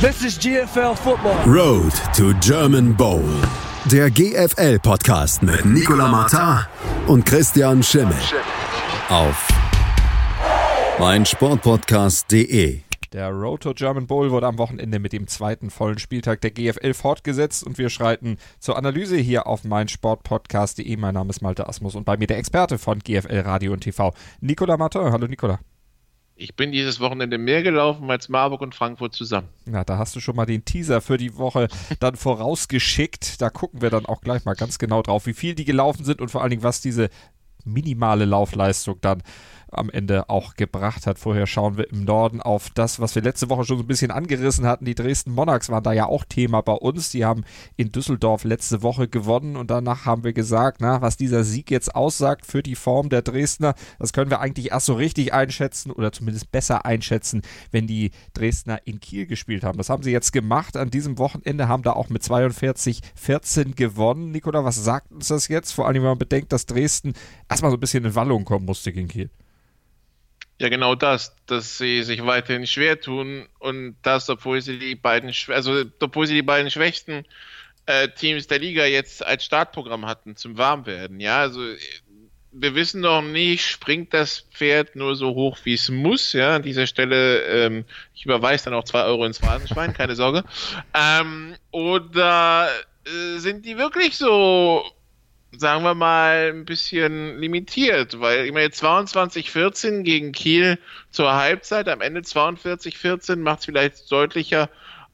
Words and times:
This 0.00 0.22
is 0.22 0.38
GFL 0.38 0.94
Football. 0.94 1.34
Road 1.44 1.92
to 2.14 2.32
German 2.34 2.94
Bowl. 2.94 3.24
Der 3.90 4.08
GFL-Podcast 4.08 5.42
mit 5.42 5.64
Nicola 5.64 6.06
Martin 6.06 6.64
und 7.08 7.26
Christian 7.26 7.82
Schimmel. 7.82 8.14
Auf 9.08 9.48
meinsportpodcast.de. 11.00 12.82
Der 13.12 13.30
Road 13.30 13.64
to 13.64 13.74
German 13.74 14.06
Bowl 14.06 14.30
wurde 14.30 14.46
am 14.46 14.58
Wochenende 14.58 15.00
mit 15.00 15.12
dem 15.12 15.26
zweiten 15.26 15.68
vollen 15.68 15.98
Spieltag 15.98 16.42
der 16.42 16.52
GFL 16.52 16.94
fortgesetzt 16.94 17.64
und 17.64 17.76
wir 17.78 17.90
schreiten 17.90 18.36
zur 18.60 18.76
Analyse 18.76 19.16
hier 19.16 19.48
auf 19.48 19.64
meinsportpodcast.de. 19.64 20.96
Mein 20.96 21.14
Name 21.14 21.30
ist 21.30 21.42
Malte 21.42 21.68
Asmus 21.68 21.96
und 21.96 22.04
bei 22.04 22.16
mir 22.16 22.28
der 22.28 22.38
Experte 22.38 22.78
von 22.78 23.00
GFL 23.00 23.40
Radio 23.40 23.72
und 23.72 23.80
TV, 23.80 24.14
Nicola 24.40 24.76
Martin. 24.76 25.10
Hallo 25.10 25.26
Nicola. 25.26 25.58
Ich 26.40 26.54
bin 26.54 26.70
dieses 26.70 27.00
Wochenende 27.00 27.36
mehr 27.36 27.64
gelaufen 27.64 28.08
als 28.08 28.28
Marburg 28.28 28.60
und 28.60 28.72
Frankfurt 28.72 29.12
zusammen. 29.12 29.48
Ja, 29.66 29.82
da 29.82 29.98
hast 29.98 30.14
du 30.14 30.20
schon 30.20 30.36
mal 30.36 30.46
den 30.46 30.64
Teaser 30.64 31.00
für 31.00 31.16
die 31.16 31.36
Woche 31.36 31.66
dann 31.98 32.14
vorausgeschickt. 32.16 33.42
Da 33.42 33.50
gucken 33.50 33.82
wir 33.82 33.90
dann 33.90 34.06
auch 34.06 34.20
gleich 34.20 34.44
mal 34.44 34.54
ganz 34.54 34.78
genau 34.78 35.02
drauf, 35.02 35.26
wie 35.26 35.34
viel 35.34 35.56
die 35.56 35.64
gelaufen 35.64 36.04
sind 36.04 36.20
und 36.20 36.30
vor 36.30 36.42
allen 36.42 36.50
Dingen, 36.50 36.62
was 36.62 36.80
diese 36.80 37.10
minimale 37.64 38.24
Laufleistung 38.24 38.98
dann 39.00 39.24
am 39.72 39.90
Ende 39.90 40.28
auch 40.28 40.54
gebracht 40.54 41.06
hat. 41.06 41.18
Vorher 41.18 41.46
schauen 41.46 41.76
wir 41.76 41.90
im 41.90 42.04
Norden 42.04 42.40
auf 42.40 42.70
das, 42.70 43.00
was 43.00 43.14
wir 43.14 43.22
letzte 43.22 43.50
Woche 43.50 43.64
schon 43.64 43.78
so 43.78 43.84
ein 43.84 43.88
bisschen 43.88 44.10
angerissen 44.10 44.66
hatten. 44.66 44.84
Die 44.84 44.94
Dresden 44.94 45.32
Monarchs 45.32 45.68
waren 45.68 45.82
da 45.82 45.92
ja 45.92 46.06
auch 46.06 46.24
Thema 46.24 46.60
bei 46.62 46.72
uns. 46.72 47.10
Die 47.10 47.24
haben 47.24 47.44
in 47.76 47.92
Düsseldorf 47.92 48.44
letzte 48.44 48.82
Woche 48.82 49.08
gewonnen 49.08 49.56
und 49.56 49.70
danach 49.70 50.06
haben 50.06 50.24
wir 50.24 50.32
gesagt, 50.32 50.80
na, 50.80 51.02
was 51.02 51.16
dieser 51.16 51.44
Sieg 51.44 51.70
jetzt 51.70 51.94
aussagt 51.94 52.46
für 52.46 52.62
die 52.62 52.74
Form 52.74 53.08
der 53.08 53.22
Dresdner, 53.22 53.74
das 53.98 54.12
können 54.12 54.30
wir 54.30 54.40
eigentlich 54.40 54.70
erst 54.70 54.86
so 54.86 54.94
richtig 54.94 55.32
einschätzen 55.32 55.90
oder 55.90 56.12
zumindest 56.12 56.50
besser 56.50 56.84
einschätzen, 56.84 57.42
wenn 57.70 57.86
die 57.86 58.10
Dresdner 58.34 58.80
in 58.84 59.00
Kiel 59.00 59.26
gespielt 59.26 59.64
haben. 59.64 59.78
Das 59.78 59.90
haben 59.90 60.02
sie 60.02 60.12
jetzt 60.12 60.32
gemacht. 60.32 60.76
An 60.76 60.90
diesem 60.90 61.18
Wochenende 61.18 61.68
haben 61.68 61.82
da 61.82 61.92
auch 61.92 62.08
mit 62.08 62.22
42-14 62.22 63.74
gewonnen. 63.74 64.30
Nikola, 64.30 64.64
was 64.64 64.82
sagt 64.82 65.12
uns 65.12 65.28
das 65.28 65.48
jetzt? 65.48 65.72
Vor 65.72 65.86
allem, 65.86 66.02
wenn 66.02 66.10
man 66.10 66.18
bedenkt, 66.18 66.52
dass 66.52 66.66
Dresden 66.66 67.12
erstmal 67.48 67.70
so 67.70 67.76
ein 67.76 67.80
bisschen 67.80 68.04
in 68.04 68.14
Wallung 68.14 68.44
kommen 68.44 68.66
musste 68.66 68.92
gegen 68.92 69.08
Kiel. 69.08 69.30
Ja, 70.60 70.68
genau 70.68 70.96
das, 70.96 71.36
dass 71.46 71.78
sie 71.78 72.02
sich 72.02 72.24
weiterhin 72.26 72.66
schwer 72.66 73.00
tun 73.00 73.46
und 73.60 73.96
das, 74.02 74.28
obwohl 74.28 74.60
sie 74.60 74.78
die 74.78 74.96
beiden, 74.96 75.32
also 75.48 75.84
obwohl 76.00 76.26
sie 76.26 76.34
die 76.34 76.42
beiden 76.42 76.70
schwächsten 76.70 77.24
äh, 77.86 78.08
Teams 78.08 78.48
der 78.48 78.58
Liga 78.58 78.84
jetzt 78.84 79.24
als 79.24 79.44
Startprogramm 79.44 80.06
hatten 80.06 80.36
zum 80.36 80.58
Warmwerden. 80.58 81.20
Ja, 81.20 81.38
also 81.38 81.60
wir 82.50 82.74
wissen 82.74 83.02
noch 83.02 83.22
nicht, 83.22 83.66
springt 83.66 84.12
das 84.12 84.40
Pferd 84.52 84.96
nur 84.96 85.14
so 85.14 85.34
hoch, 85.34 85.58
wie 85.62 85.74
es 85.74 85.88
muss. 85.90 86.32
Ja, 86.32 86.56
an 86.56 86.62
dieser 86.62 86.86
Stelle, 86.86 87.42
ähm, 87.44 87.84
ich 88.14 88.24
überweise 88.24 88.64
dann 88.64 88.74
auch 88.74 88.84
zwei 88.84 89.04
Euro 89.04 89.24
ins 89.24 89.38
Phrasenschwein, 89.38 89.92
keine 89.92 90.16
Sorge. 90.16 90.44
Ähm, 90.92 91.54
oder 91.70 92.68
äh, 93.04 93.38
sind 93.38 93.64
die 93.64 93.78
wirklich 93.78 94.16
so 94.16 94.84
sagen 95.56 95.82
wir 95.82 95.94
mal, 95.94 96.52
ein 96.52 96.64
bisschen 96.64 97.38
limitiert, 97.38 98.20
weil 98.20 98.46
immer 98.46 98.60
jetzt 98.60 98.82
22-14 98.82 100.02
gegen 100.02 100.32
Kiel 100.32 100.78
zur 101.10 101.32
Halbzeit, 101.34 101.88
am 101.88 102.00
Ende 102.00 102.20
42-14 102.20 103.36
macht 103.36 103.60
es 103.60 103.64
vielleicht 103.64 104.10
deutlicher, 104.10 104.68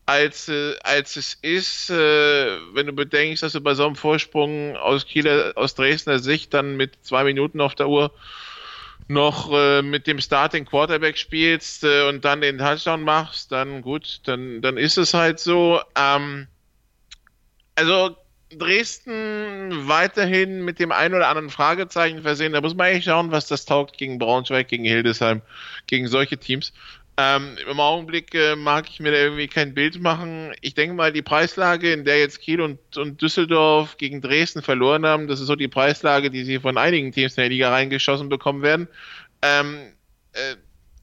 als, 0.07 0.49
äh, 0.49 0.75
als 0.83 1.17
es 1.17 1.35
ist, 1.41 1.91
äh, 1.91 2.59
wenn 2.75 2.87
du 2.87 2.93
bedenkst, 2.93 3.43
dass 3.43 3.53
du 3.53 3.61
bei 3.61 3.75
so 3.75 3.87
einem 3.87 3.97
Vorsprung 3.97 4.77
aus 4.77 5.07
Kieler, 5.07 5.53
aus 5.57 5.75
Dresdner 5.75 6.19
Sicht 6.19 6.53
dann 6.53 6.77
mit 6.77 6.99
zwei 7.03 7.25
Minuten 7.25 7.61
auf 7.61 7.75
der 7.75 7.89
Uhr 7.89 8.12
noch 9.09 9.53
äh, 9.53 9.83
mit 9.83 10.07
dem 10.07 10.21
Starting 10.21 10.65
Quarterback 10.65 11.17
spielst 11.17 11.85
äh, 11.85 12.09
und 12.09 12.25
dann 12.25 12.41
den 12.41 12.59
Touchdown 12.59 13.03
machst, 13.03 13.53
dann 13.53 13.83
gut, 13.83 14.21
dann, 14.25 14.62
dann 14.62 14.77
ist 14.77 14.99
es 14.99 15.15
halt 15.15 15.39
so. 15.41 15.81
Ähm, 15.97 16.49
also 17.77 18.17
Dresden 18.58 19.88
weiterhin 19.88 20.64
mit 20.64 20.78
dem 20.78 20.92
einen 20.92 21.14
oder 21.14 21.28
anderen 21.28 21.50
Fragezeichen 21.50 22.22
versehen. 22.22 22.53
Da 22.53 22.60
muss 22.60 22.75
man 22.75 22.88
eigentlich 22.88 23.04
schauen, 23.04 23.31
was 23.31 23.47
das 23.47 23.65
taugt 23.65 23.98
gegen 23.98 24.19
Braunschweig, 24.19 24.69
gegen 24.69 24.84
Hildesheim, 24.84 25.42
gegen 25.87 26.09
solche 26.09 26.38
Teams. 26.38 26.72
Ähm, 27.16 27.56
Im 27.70 27.78
Augenblick 27.78 28.34
äh, 28.34 28.56
mag 28.56 28.88
ich 28.88 28.98
mir 28.98 29.12
da 29.12 29.19
irgendwie 29.19 29.47
kein 29.47 29.72
Bild 29.72 30.00
machen. 30.00 30.53
Ich 30.62 30.75
denke 30.75 30.97
mal, 30.97 31.12
die 31.12 31.22
Preislage, 31.22 31.93
in 31.93 32.04
der 32.04 32.19
jetzt 32.19 32.41
Kiel 32.41 32.60
und, 32.60 32.97
und 32.97 33.22
Düsseldorf 33.22 33.98
gegen 33.98 34.20
Dresden 34.20 34.62
verloren 34.62 35.06
haben, 35.06 35.28
das 35.28 35.41
ist 35.41 35.47
so 35.47 35.54
die 35.54 35.69
Preislage, 35.69 36.31
die 36.31 36.43
sie 36.43 36.59
von 36.59 36.76
einigen 36.76 37.12
Teams 37.12 37.37
in 37.37 37.43
der 37.43 37.50
Liga 37.50 37.70
reingeschossen 37.70 38.28
bekommen 38.28 38.62
werden. 38.62 38.88
Ähm, 39.43 39.93
äh, 40.32 40.56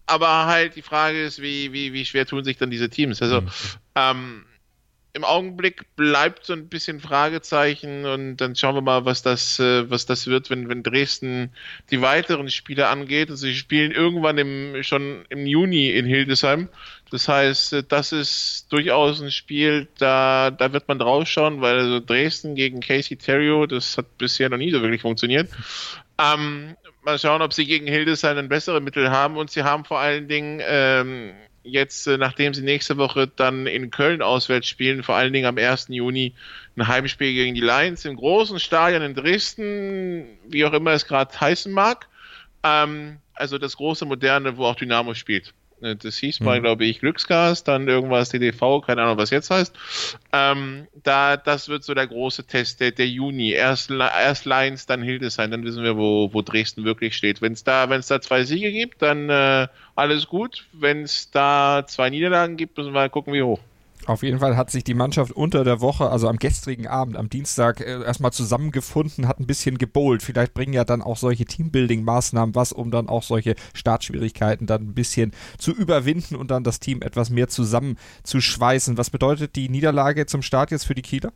aber 0.05 0.47
halt 0.47 0.75
die 0.75 0.81
Frage 0.81 1.23
ist, 1.23 1.41
wie, 1.41 1.71
wie, 1.71 1.93
wie 1.93 2.05
schwer 2.05 2.25
tun 2.25 2.43
sich 2.43 2.57
dann 2.57 2.71
diese 2.71 2.89
Teams? 2.89 3.21
Also, 3.21 3.39
mhm. 3.39 3.49
ähm, 3.95 4.45
im 5.13 5.25
Augenblick 5.25 5.95
bleibt 5.95 6.45
so 6.45 6.53
ein 6.53 6.69
bisschen 6.69 7.01
Fragezeichen 7.01 8.05
und 8.05 8.37
dann 8.37 8.55
schauen 8.55 8.75
wir 8.75 8.81
mal, 8.81 9.03
was 9.03 9.21
das, 9.21 9.59
äh, 9.59 9.89
was 9.89 10.05
das 10.05 10.27
wird, 10.27 10.49
wenn, 10.49 10.69
wenn 10.69 10.83
Dresden 10.83 11.51
die 11.89 12.01
weiteren 12.01 12.49
Spiele 12.49 12.87
angeht. 12.87 13.29
Also 13.29 13.47
sie 13.47 13.55
spielen 13.55 13.91
irgendwann 13.91 14.37
im, 14.37 14.83
schon 14.83 15.25
im 15.29 15.45
Juni 15.45 15.89
in 15.89 16.05
Hildesheim. 16.05 16.69
Das 17.09 17.27
heißt, 17.27 17.73
äh, 17.73 17.83
das 17.87 18.13
ist 18.13 18.67
durchaus 18.71 19.21
ein 19.21 19.31
Spiel, 19.31 19.89
da, 19.97 20.49
da 20.49 20.71
wird 20.71 20.87
man 20.87 20.99
draufschauen, 20.99 21.59
weil 21.59 21.79
also 21.79 21.99
Dresden 21.99 22.55
gegen 22.55 22.79
Casey 22.79 23.17
Terrio, 23.17 23.65
das 23.65 23.97
hat 23.97 24.17
bisher 24.17 24.49
noch 24.49 24.57
nie 24.57 24.71
so 24.71 24.81
wirklich 24.81 25.01
funktioniert. 25.01 25.49
Ähm, 26.19 26.77
mal 27.03 27.19
schauen, 27.19 27.41
ob 27.41 27.51
sie 27.51 27.65
gegen 27.65 27.87
Hildesheim 27.87 28.37
ein 28.37 28.49
bessere 28.49 28.79
Mittel 28.79 29.09
haben 29.09 29.35
und 29.35 29.51
sie 29.51 29.63
haben 29.63 29.83
vor 29.83 29.99
allen 29.99 30.29
Dingen 30.29 30.61
ähm, 30.63 31.33
jetzt, 31.63 32.07
äh, 32.07 32.17
nachdem 32.17 32.53
sie 32.53 32.61
nächste 32.61 32.97
Woche 32.97 33.27
dann 33.27 33.67
in 33.67 33.91
Köln 33.91 34.21
auswärts 34.21 34.67
spielen, 34.67 35.03
vor 35.03 35.15
allen 35.15 35.33
Dingen 35.33 35.45
am 35.45 35.57
1. 35.57 35.87
Juni 35.89 36.33
ein 36.75 36.87
Heimspiel 36.87 37.33
gegen 37.33 37.55
die 37.55 37.61
Lions 37.61 38.05
im 38.05 38.15
großen 38.15 38.59
Stadion 38.59 39.01
in 39.01 39.15
Dresden, 39.15 40.37
wie 40.47 40.65
auch 40.65 40.73
immer 40.73 40.91
es 40.91 41.05
gerade 41.05 41.39
heißen 41.39 41.71
mag. 41.71 42.07
Ähm, 42.63 43.17
also 43.33 43.57
das 43.57 43.77
große 43.77 44.05
Moderne, 44.05 44.57
wo 44.57 44.65
auch 44.65 44.75
Dynamo 44.75 45.13
spielt. 45.13 45.53
Äh, 45.81 45.95
das 45.95 46.17
hieß 46.17 46.39
mal, 46.41 46.59
mhm. 46.59 46.63
glaube 46.63 46.85
ich, 46.85 46.99
Glücksgas, 46.99 47.63
dann 47.63 47.87
irgendwas 47.87 48.29
DDV, 48.29 48.81
keine 48.85 49.03
Ahnung, 49.03 49.17
was 49.17 49.29
jetzt 49.29 49.49
heißt. 49.49 49.75
Ähm, 50.33 50.87
da, 51.03 51.37
das 51.37 51.69
wird 51.69 51.83
so 51.83 51.93
der 51.93 52.07
große 52.07 52.45
Test, 52.45 52.79
der, 52.79 52.91
der 52.91 53.07
Juni. 53.07 53.51
Erst, 53.51 53.91
erst 53.91 54.45
Lions, 54.45 54.85
dann 54.85 55.01
Hildesheim, 55.01 55.51
dann 55.51 55.63
wissen 55.63 55.83
wir, 55.83 55.97
wo, 55.97 56.33
wo 56.33 56.41
Dresden 56.41 56.85
wirklich 56.85 57.15
steht. 57.15 57.41
Wenn 57.41 57.53
es 57.53 57.63
da, 57.63 57.87
da 57.87 58.21
zwei 58.21 58.43
Siege 58.43 58.71
gibt, 58.71 59.01
dann 59.01 59.29
äh, 59.29 59.67
alles 59.95 60.27
gut. 60.27 60.65
Wenn 60.73 61.03
es 61.03 61.31
da 61.31 61.83
zwei 61.87 62.09
Niederlagen 62.09 62.57
gibt, 62.57 62.77
müssen 62.77 62.89
wir 62.89 63.01
mal 63.01 63.09
gucken, 63.09 63.33
wie 63.33 63.43
hoch. 63.43 63.59
Auf 64.07 64.23
jeden 64.23 64.39
Fall 64.39 64.57
hat 64.57 64.71
sich 64.71 64.83
die 64.83 64.93
Mannschaft 64.93 65.31
unter 65.31 65.63
der 65.63 65.79
Woche, 65.79 66.09
also 66.09 66.27
am 66.27 66.37
gestrigen 66.37 66.87
Abend, 66.87 67.15
am 67.15 67.29
Dienstag, 67.29 67.81
äh, 67.81 68.03
erstmal 68.03 68.33
zusammengefunden, 68.33 69.27
hat 69.27 69.39
ein 69.39 69.45
bisschen 69.45 69.77
gebowlt. 69.77 70.23
Vielleicht 70.23 70.53
bringen 70.53 70.73
ja 70.73 70.83
dann 70.83 71.01
auch 71.01 71.17
solche 71.17 71.45
Teambuilding-Maßnahmen 71.45 72.55
was, 72.55 72.73
um 72.73 72.89
dann 72.89 73.09
auch 73.09 73.23
solche 73.23 73.55
Startschwierigkeiten 73.73 74.65
dann 74.65 74.89
ein 74.89 74.93
bisschen 74.93 75.33
zu 75.57 75.71
überwinden 75.71 76.35
und 76.35 76.49
dann 76.49 76.63
das 76.63 76.79
Team 76.79 77.01
etwas 77.01 77.29
mehr 77.29 77.47
zusammenzuschweißen. 77.47 78.97
Was 78.97 79.11
bedeutet 79.11 79.55
die 79.55 79.69
Niederlage 79.69 80.25
zum 80.25 80.41
Start 80.41 80.71
jetzt 80.71 80.85
für 80.85 80.95
die 80.95 81.03
Kieler? 81.03 81.31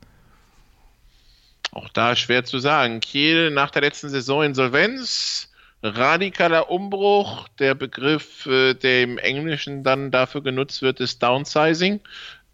Auch 1.72 1.90
da 1.90 2.16
schwer 2.16 2.46
zu 2.46 2.60
sagen. 2.60 3.00
Kiel 3.00 3.52
nach 3.52 3.70
der 3.70 3.82
letzten 3.82 4.10
Saison 4.10 4.44
Insolvenz, 4.44 5.52
radikaler 5.84 6.72
Umbruch. 6.72 7.48
Der 7.60 7.76
Begriff, 7.76 8.46
äh, 8.46 8.74
der 8.74 9.04
im 9.04 9.18
Englischen 9.18 9.84
dann 9.84 10.10
dafür 10.10 10.42
genutzt 10.42 10.82
wird, 10.82 11.00
ist 11.00 11.22
Downsizing 11.22 12.00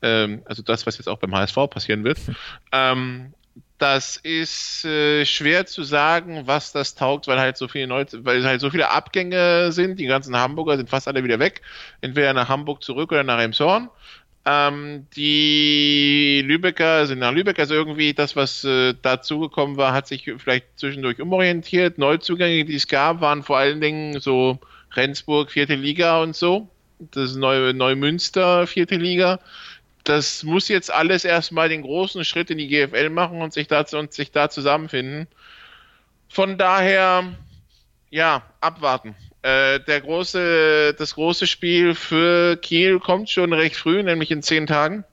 ähm, 0.01 0.41
also 0.45 0.63
das, 0.63 0.85
was 0.85 0.97
jetzt 0.97 1.07
auch 1.07 1.19
beim 1.19 1.35
HSV 1.35 1.57
passieren 1.69 2.03
wird. 2.03 2.19
Ähm, 2.73 3.33
das 3.81 4.17
ist 4.17 4.85
äh, 4.85 5.25
schwer 5.25 5.65
zu 5.65 5.81
sagen, 5.83 6.43
was 6.45 6.71
das 6.71 6.93
taugt, 6.93 7.27
weil 7.27 7.39
halt 7.39 7.57
so 7.57 7.67
viele 7.67 7.87
Neu 7.87 8.05
weil 8.13 8.45
halt 8.45 8.61
so 8.61 8.69
viele 8.69 8.91
Abgänge 8.91 9.71
sind. 9.71 9.99
Die 9.99 10.05
ganzen 10.05 10.37
Hamburger 10.37 10.77
sind 10.77 10.87
fast 10.87 11.07
alle 11.07 11.23
wieder 11.23 11.39
weg, 11.39 11.61
entweder 11.99 12.33
nach 12.33 12.47
Hamburg 12.47 12.83
zurück 12.83 13.11
oder 13.11 13.23
nach 13.23 13.39
Emshorn. 13.41 13.89
Ähm, 14.45 15.07
die 15.15 16.43
Lübecker 16.45 17.07
sind 17.07 17.19
nach 17.19 17.31
Lübeck, 17.31 17.57
also 17.57 17.73
irgendwie 17.73 18.13
das, 18.13 18.35
was 18.35 18.63
äh, 18.63 18.93
dazugekommen 19.01 19.77
war, 19.77 19.93
hat 19.93 20.07
sich 20.07 20.31
vielleicht 20.37 20.65
zwischendurch 20.77 21.19
umorientiert. 21.19 21.97
Neuzugänge, 21.97 22.65
die 22.65 22.75
es 22.75 22.87
gab, 22.87 23.19
waren 23.21 23.41
vor 23.41 23.57
allen 23.57 23.81
Dingen 23.81 24.19
so 24.19 24.59
Rendsburg, 24.93 25.49
vierte 25.49 25.75
Liga 25.75 26.21
und 26.21 26.35
so. 26.35 26.69
Das 26.99 27.31
ist 27.31 27.35
Neu 27.35 27.73
Neumünster, 27.73 28.67
vierte 28.67 28.95
Liga 28.95 29.39
das 30.03 30.43
muss 30.43 30.67
jetzt 30.67 30.91
alles 30.91 31.25
erstmal 31.25 31.69
den 31.69 31.83
großen 31.83 32.25
Schritt 32.25 32.49
in 32.49 32.57
die 32.57 32.67
GFL 32.67 33.09
machen 33.09 33.41
und 33.41 33.53
sich 33.53 33.67
da, 33.67 33.85
und 33.93 34.13
sich 34.13 34.31
da 34.31 34.49
zusammenfinden. 34.49 35.27
Von 36.27 36.57
daher, 36.57 37.33
ja, 38.09 38.43
abwarten. 38.61 39.15
Äh, 39.43 39.79
der 39.81 40.01
große, 40.01 40.95
das 40.97 41.15
große 41.15 41.47
Spiel 41.47 41.95
für 41.95 42.57
Kiel 42.57 42.99
kommt 42.99 43.29
schon 43.29 43.53
recht 43.53 43.75
früh, 43.75 44.01
nämlich 44.03 44.31
in 44.31 44.43
zehn 44.43 44.67
Tagen, 44.67 45.03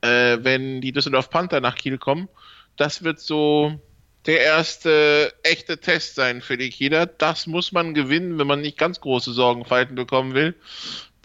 äh, 0.00 0.38
wenn 0.40 0.80
die 0.80 0.92
Düsseldorf 0.92 1.30
Panther 1.30 1.60
nach 1.60 1.76
Kiel 1.76 1.98
kommen. 1.98 2.28
Das 2.76 3.04
wird 3.04 3.20
so 3.20 3.78
der 4.26 4.40
erste 4.40 5.32
echte 5.42 5.78
Test 5.78 6.14
sein 6.14 6.40
für 6.40 6.56
die 6.56 6.70
Kieler. 6.70 7.06
Das 7.06 7.46
muss 7.46 7.72
man 7.72 7.94
gewinnen, 7.94 8.38
wenn 8.38 8.46
man 8.46 8.60
nicht 8.60 8.78
ganz 8.78 9.00
große 9.00 9.32
Sorgenfalten 9.32 9.94
bekommen 9.94 10.34
will 10.34 10.54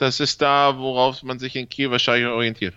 das 0.01 0.19
ist 0.19 0.41
da, 0.41 0.77
worauf 0.77 1.23
man 1.23 1.39
sich 1.39 1.55
in 1.55 1.69
Kiel 1.69 1.91
wahrscheinlich 1.91 2.27
orientiert. 2.29 2.75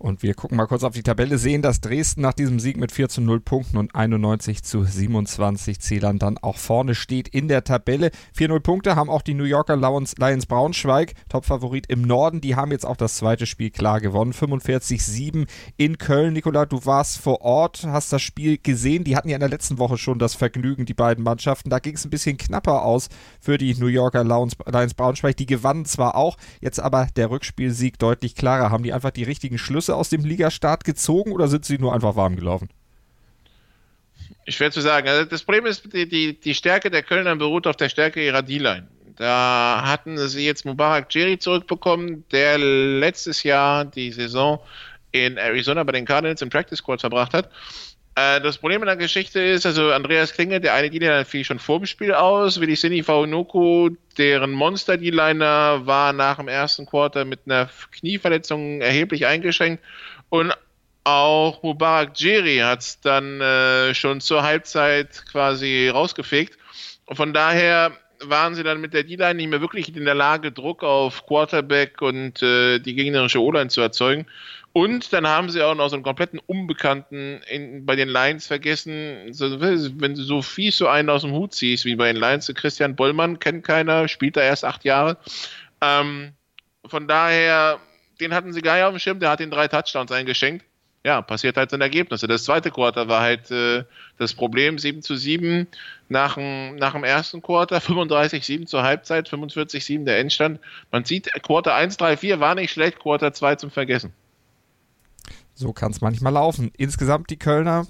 Und 0.00 0.22
wir 0.22 0.32
gucken 0.32 0.56
mal 0.56 0.64
kurz 0.64 0.82
auf 0.82 0.94
die 0.94 1.02
Tabelle, 1.02 1.36
sehen, 1.36 1.60
dass 1.60 1.82
Dresden 1.82 2.22
nach 2.22 2.32
diesem 2.32 2.58
Sieg 2.58 2.78
mit 2.78 2.90
4 2.90 3.10
zu 3.10 3.20
0 3.20 3.38
Punkten 3.40 3.76
und 3.76 3.94
91 3.94 4.62
zu 4.62 4.82
27 4.82 5.78
Zählern 5.78 6.18
dann 6.18 6.38
auch 6.38 6.56
vorne 6.56 6.94
steht 6.94 7.28
in 7.28 7.48
der 7.48 7.64
Tabelle. 7.64 8.10
4-0 8.34 8.60
Punkte 8.60 8.96
haben 8.96 9.10
auch 9.10 9.20
die 9.20 9.34
New 9.34 9.44
Yorker 9.44 9.76
Lions, 9.76 10.14
Lions 10.16 10.46
Braunschweig, 10.46 11.12
Topfavorit 11.28 11.84
im 11.88 12.00
Norden. 12.00 12.40
Die 12.40 12.56
haben 12.56 12.70
jetzt 12.70 12.86
auch 12.86 12.96
das 12.96 13.16
zweite 13.16 13.44
Spiel 13.44 13.68
klar 13.68 14.00
gewonnen. 14.00 14.32
45-7 14.32 15.46
in 15.76 15.98
Köln. 15.98 16.32
Nikola, 16.32 16.64
du 16.64 16.86
warst 16.86 17.18
vor 17.18 17.42
Ort, 17.42 17.84
hast 17.86 18.10
das 18.10 18.22
Spiel 18.22 18.56
gesehen. 18.56 19.04
Die 19.04 19.16
hatten 19.16 19.28
ja 19.28 19.36
in 19.36 19.40
der 19.40 19.50
letzten 19.50 19.76
Woche 19.76 19.98
schon 19.98 20.18
das 20.18 20.34
Vergnügen, 20.34 20.86
die 20.86 20.94
beiden 20.94 21.22
Mannschaften. 21.22 21.68
Da 21.68 21.78
ging 21.78 21.96
es 21.96 22.06
ein 22.06 22.10
bisschen 22.10 22.38
knapper 22.38 22.86
aus 22.86 23.10
für 23.38 23.58
die 23.58 23.74
New 23.74 23.88
Yorker 23.88 24.24
Lions, 24.24 24.56
Lions 24.64 24.94
Braunschweig. 24.94 25.36
Die 25.36 25.44
gewannen 25.44 25.84
zwar 25.84 26.14
auch, 26.14 26.38
jetzt 26.62 26.80
aber 26.80 27.08
der 27.16 27.30
Rückspielsieg 27.30 27.98
deutlich 27.98 28.34
klarer. 28.34 28.70
Haben 28.70 28.84
die 28.84 28.94
einfach 28.94 29.10
die 29.10 29.24
richtigen 29.24 29.58
Schlüsse 29.58 29.89
Schlüsse 29.90 29.96
aus 29.96 30.08
dem 30.08 30.24
Ligastart 30.24 30.84
gezogen 30.84 31.32
oder 31.32 31.48
sind 31.48 31.64
sie 31.64 31.78
nur 31.78 31.92
einfach 31.92 32.16
warm 32.16 32.36
gelaufen? 32.36 32.68
Schwer 34.48 34.70
zu 34.70 34.80
sagen. 34.80 35.08
Also 35.08 35.24
das 35.28 35.42
Problem 35.42 35.66
ist, 35.66 35.92
die, 35.92 36.08
die, 36.08 36.40
die 36.40 36.54
Stärke 36.54 36.90
der 36.90 37.02
Kölner 37.02 37.36
beruht 37.36 37.66
auf 37.66 37.76
der 37.76 37.88
Stärke 37.88 38.24
ihrer 38.24 38.42
D-Line. 38.42 38.86
Da 39.16 39.82
hatten 39.84 40.16
sie 40.28 40.46
jetzt 40.46 40.64
Mubarak 40.64 41.14
Jerry 41.14 41.38
zurückbekommen, 41.38 42.24
der 42.32 42.58
letztes 42.58 43.42
Jahr 43.42 43.84
die 43.84 44.12
Saison 44.12 44.60
in 45.12 45.36
Arizona 45.36 45.84
bei 45.84 45.92
den 45.92 46.06
Cardinals 46.06 46.40
im 46.40 46.48
Practice 46.48 46.78
Squad 46.78 47.00
verbracht 47.00 47.34
hat. 47.34 47.50
Äh, 48.14 48.40
das 48.40 48.58
Problem 48.58 48.82
in 48.82 48.86
der 48.86 48.96
Geschichte 48.96 49.40
ist, 49.40 49.66
also 49.66 49.92
Andreas 49.92 50.32
Klinge, 50.32 50.60
der 50.60 50.74
eine 50.74 50.90
D-Liner 50.90 51.24
fiel 51.24 51.44
schon 51.44 51.58
vor 51.58 51.78
dem 51.78 51.86
Spiel 51.86 52.12
aus, 52.12 52.60
Willi 52.60 52.76
Sini 52.76 53.02
Faunoku, 53.02 53.90
deren 54.18 54.50
Monster 54.50 54.96
D-Liner 54.96 55.86
war 55.86 56.12
nach 56.12 56.36
dem 56.36 56.48
ersten 56.48 56.86
Quarter 56.86 57.24
mit 57.24 57.40
einer 57.46 57.68
Knieverletzung 57.92 58.80
erheblich 58.80 59.26
eingeschränkt 59.26 59.82
und 60.28 60.52
auch 61.04 61.62
Mubarak 61.62 62.18
Jeri 62.20 62.58
hat 62.58 62.80
es 62.80 63.00
dann 63.00 63.40
äh, 63.40 63.94
schon 63.94 64.20
zur 64.20 64.42
Halbzeit 64.42 65.24
quasi 65.30 65.88
rausgefegt. 65.88 66.58
Und 67.06 67.16
von 67.16 67.32
daher 67.32 67.92
waren 68.22 68.54
sie 68.54 68.62
dann 68.62 68.80
mit 68.80 68.92
der 68.92 69.04
D-Line 69.04 69.34
nicht 69.34 69.48
mehr 69.48 69.60
wirklich 69.60 69.94
in 69.96 70.04
der 70.04 70.14
Lage, 70.14 70.52
Druck 70.52 70.82
auf 70.82 71.26
Quarterback 71.26 72.02
und 72.02 72.42
äh, 72.42 72.78
die 72.78 72.94
gegnerische 72.94 73.40
O-Line 73.40 73.68
zu 73.68 73.80
erzeugen. 73.80 74.26
Und 74.72 75.12
dann 75.12 75.26
haben 75.26 75.50
sie 75.50 75.62
auch 75.62 75.74
noch 75.74 75.88
so 75.88 75.96
einen 75.96 76.04
kompletten 76.04 76.38
Unbekannten 76.46 77.40
in, 77.48 77.84
bei 77.84 77.96
den 77.96 78.08
Lions 78.08 78.46
vergessen. 78.46 79.32
So, 79.32 79.60
wenn 79.60 80.14
du 80.14 80.22
so 80.22 80.42
fies 80.42 80.78
so 80.78 80.86
einen 80.86 81.10
aus 81.10 81.22
dem 81.22 81.32
Hut 81.32 81.54
ziehst, 81.54 81.84
wie 81.84 81.96
bei 81.96 82.12
den 82.12 82.20
Lions, 82.20 82.52
Christian 82.54 82.94
Bollmann 82.94 83.40
kennt 83.40 83.64
keiner, 83.64 84.06
spielt 84.06 84.36
da 84.36 84.42
erst 84.42 84.64
acht 84.64 84.84
Jahre. 84.84 85.16
Ähm, 85.80 86.32
von 86.86 87.08
daher, 87.08 87.80
den 88.20 88.32
hatten 88.32 88.52
sie 88.52 88.62
gar 88.62 88.76
nicht 88.76 88.84
auf 88.84 88.94
dem 88.94 89.00
Schirm, 89.00 89.18
der 89.18 89.30
hat 89.30 89.40
den 89.40 89.50
drei 89.50 89.66
Touchdowns 89.66 90.12
eingeschenkt. 90.12 90.64
Ja, 91.02 91.22
passiert 91.22 91.56
halt 91.56 91.72
ein 91.72 91.80
Ergebnis. 91.80 92.20
Das 92.20 92.44
zweite 92.44 92.70
Quarter 92.70 93.08
war 93.08 93.22
halt 93.22 93.50
äh, 93.50 93.84
das 94.18 94.34
Problem, 94.34 94.78
7 94.78 95.02
zu 95.02 95.16
7 95.16 95.66
nach 96.10 96.34
dem, 96.34 96.76
nach 96.76 96.92
dem 96.92 97.04
ersten 97.04 97.42
Quarter, 97.42 97.78
35-7 97.78 98.66
zur 98.66 98.82
Halbzeit, 98.82 99.28
45-7 99.28 100.04
der 100.04 100.18
Endstand. 100.18 100.60
Man 100.92 101.04
sieht, 101.04 101.32
Quarter 101.42 101.74
1, 101.74 101.96
3, 101.96 102.18
4 102.18 102.38
war 102.40 102.54
nicht 102.54 102.70
schlecht, 102.70 103.00
Quarter 103.00 103.32
2 103.32 103.56
zum 103.56 103.70
Vergessen. 103.70 104.12
So 105.60 105.74
kann 105.74 105.92
es 105.92 106.00
manchmal 106.00 106.32
laufen. 106.32 106.70
Insgesamt 106.78 107.28
die 107.28 107.38
Kölner, 107.38 107.86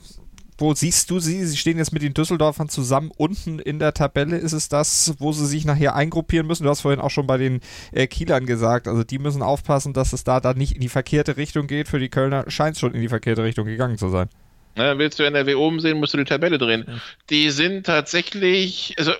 wo 0.58 0.74
siehst 0.74 1.08
du 1.08 1.20
sie? 1.20 1.44
Sie 1.44 1.56
stehen 1.56 1.78
jetzt 1.78 1.92
mit 1.92 2.02
den 2.02 2.14
Düsseldorfern 2.14 2.68
zusammen 2.68 3.12
unten 3.16 3.60
in 3.60 3.78
der 3.78 3.94
Tabelle. 3.94 4.38
Ist 4.38 4.52
es 4.52 4.68
das, 4.68 5.14
wo 5.20 5.30
sie 5.30 5.46
sich 5.46 5.64
nachher 5.64 5.94
eingruppieren 5.94 6.48
müssen? 6.48 6.64
Du 6.64 6.68
hast 6.68 6.80
vorhin 6.80 7.00
auch 7.00 7.10
schon 7.10 7.28
bei 7.28 7.38
den 7.38 7.60
äh, 7.92 8.08
Kielern 8.08 8.44
gesagt. 8.44 8.88
Also 8.88 9.04
die 9.04 9.20
müssen 9.20 9.40
aufpassen, 9.40 9.92
dass 9.92 10.12
es 10.12 10.24
da 10.24 10.40
dann 10.40 10.58
nicht 10.58 10.74
in 10.74 10.80
die 10.80 10.88
verkehrte 10.88 11.36
Richtung 11.36 11.68
geht. 11.68 11.86
Für 11.86 12.00
die 12.00 12.08
Kölner 12.08 12.44
scheint 12.50 12.74
es 12.74 12.80
schon 12.80 12.92
in 12.92 13.02
die 13.02 13.08
verkehrte 13.08 13.44
Richtung 13.44 13.66
gegangen 13.66 13.98
zu 13.98 14.08
sein. 14.08 14.28
Ja, 14.76 14.98
willst 14.98 15.20
du 15.20 15.22
NRW 15.22 15.54
oben 15.54 15.78
sehen, 15.78 16.00
musst 16.00 16.14
du 16.14 16.18
die 16.18 16.24
Tabelle 16.24 16.58
drehen. 16.58 17.00
Die 17.30 17.50
sind 17.50 17.86
tatsächlich, 17.86 18.96
also 18.98 19.12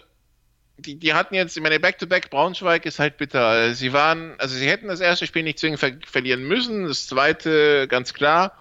die, 0.80 0.96
die 0.96 1.14
hatten 1.14 1.34
jetzt, 1.34 1.56
ich 1.56 1.62
meine, 1.62 1.80
Back-to-Back 1.80 2.30
Braunschweig 2.30 2.86
ist 2.86 2.98
halt 2.98 3.16
bitter. 3.16 3.74
Sie 3.74 3.92
waren, 3.92 4.34
also 4.38 4.56
sie 4.56 4.68
hätten 4.68 4.88
das 4.88 5.00
erste 5.00 5.26
Spiel 5.26 5.42
nicht 5.42 5.58
zwingend 5.58 5.80
ver 5.80 5.92
verlieren 6.06 6.44
müssen, 6.44 6.86
das 6.86 7.06
zweite 7.06 7.86
ganz 7.88 8.14
klar. 8.14 8.58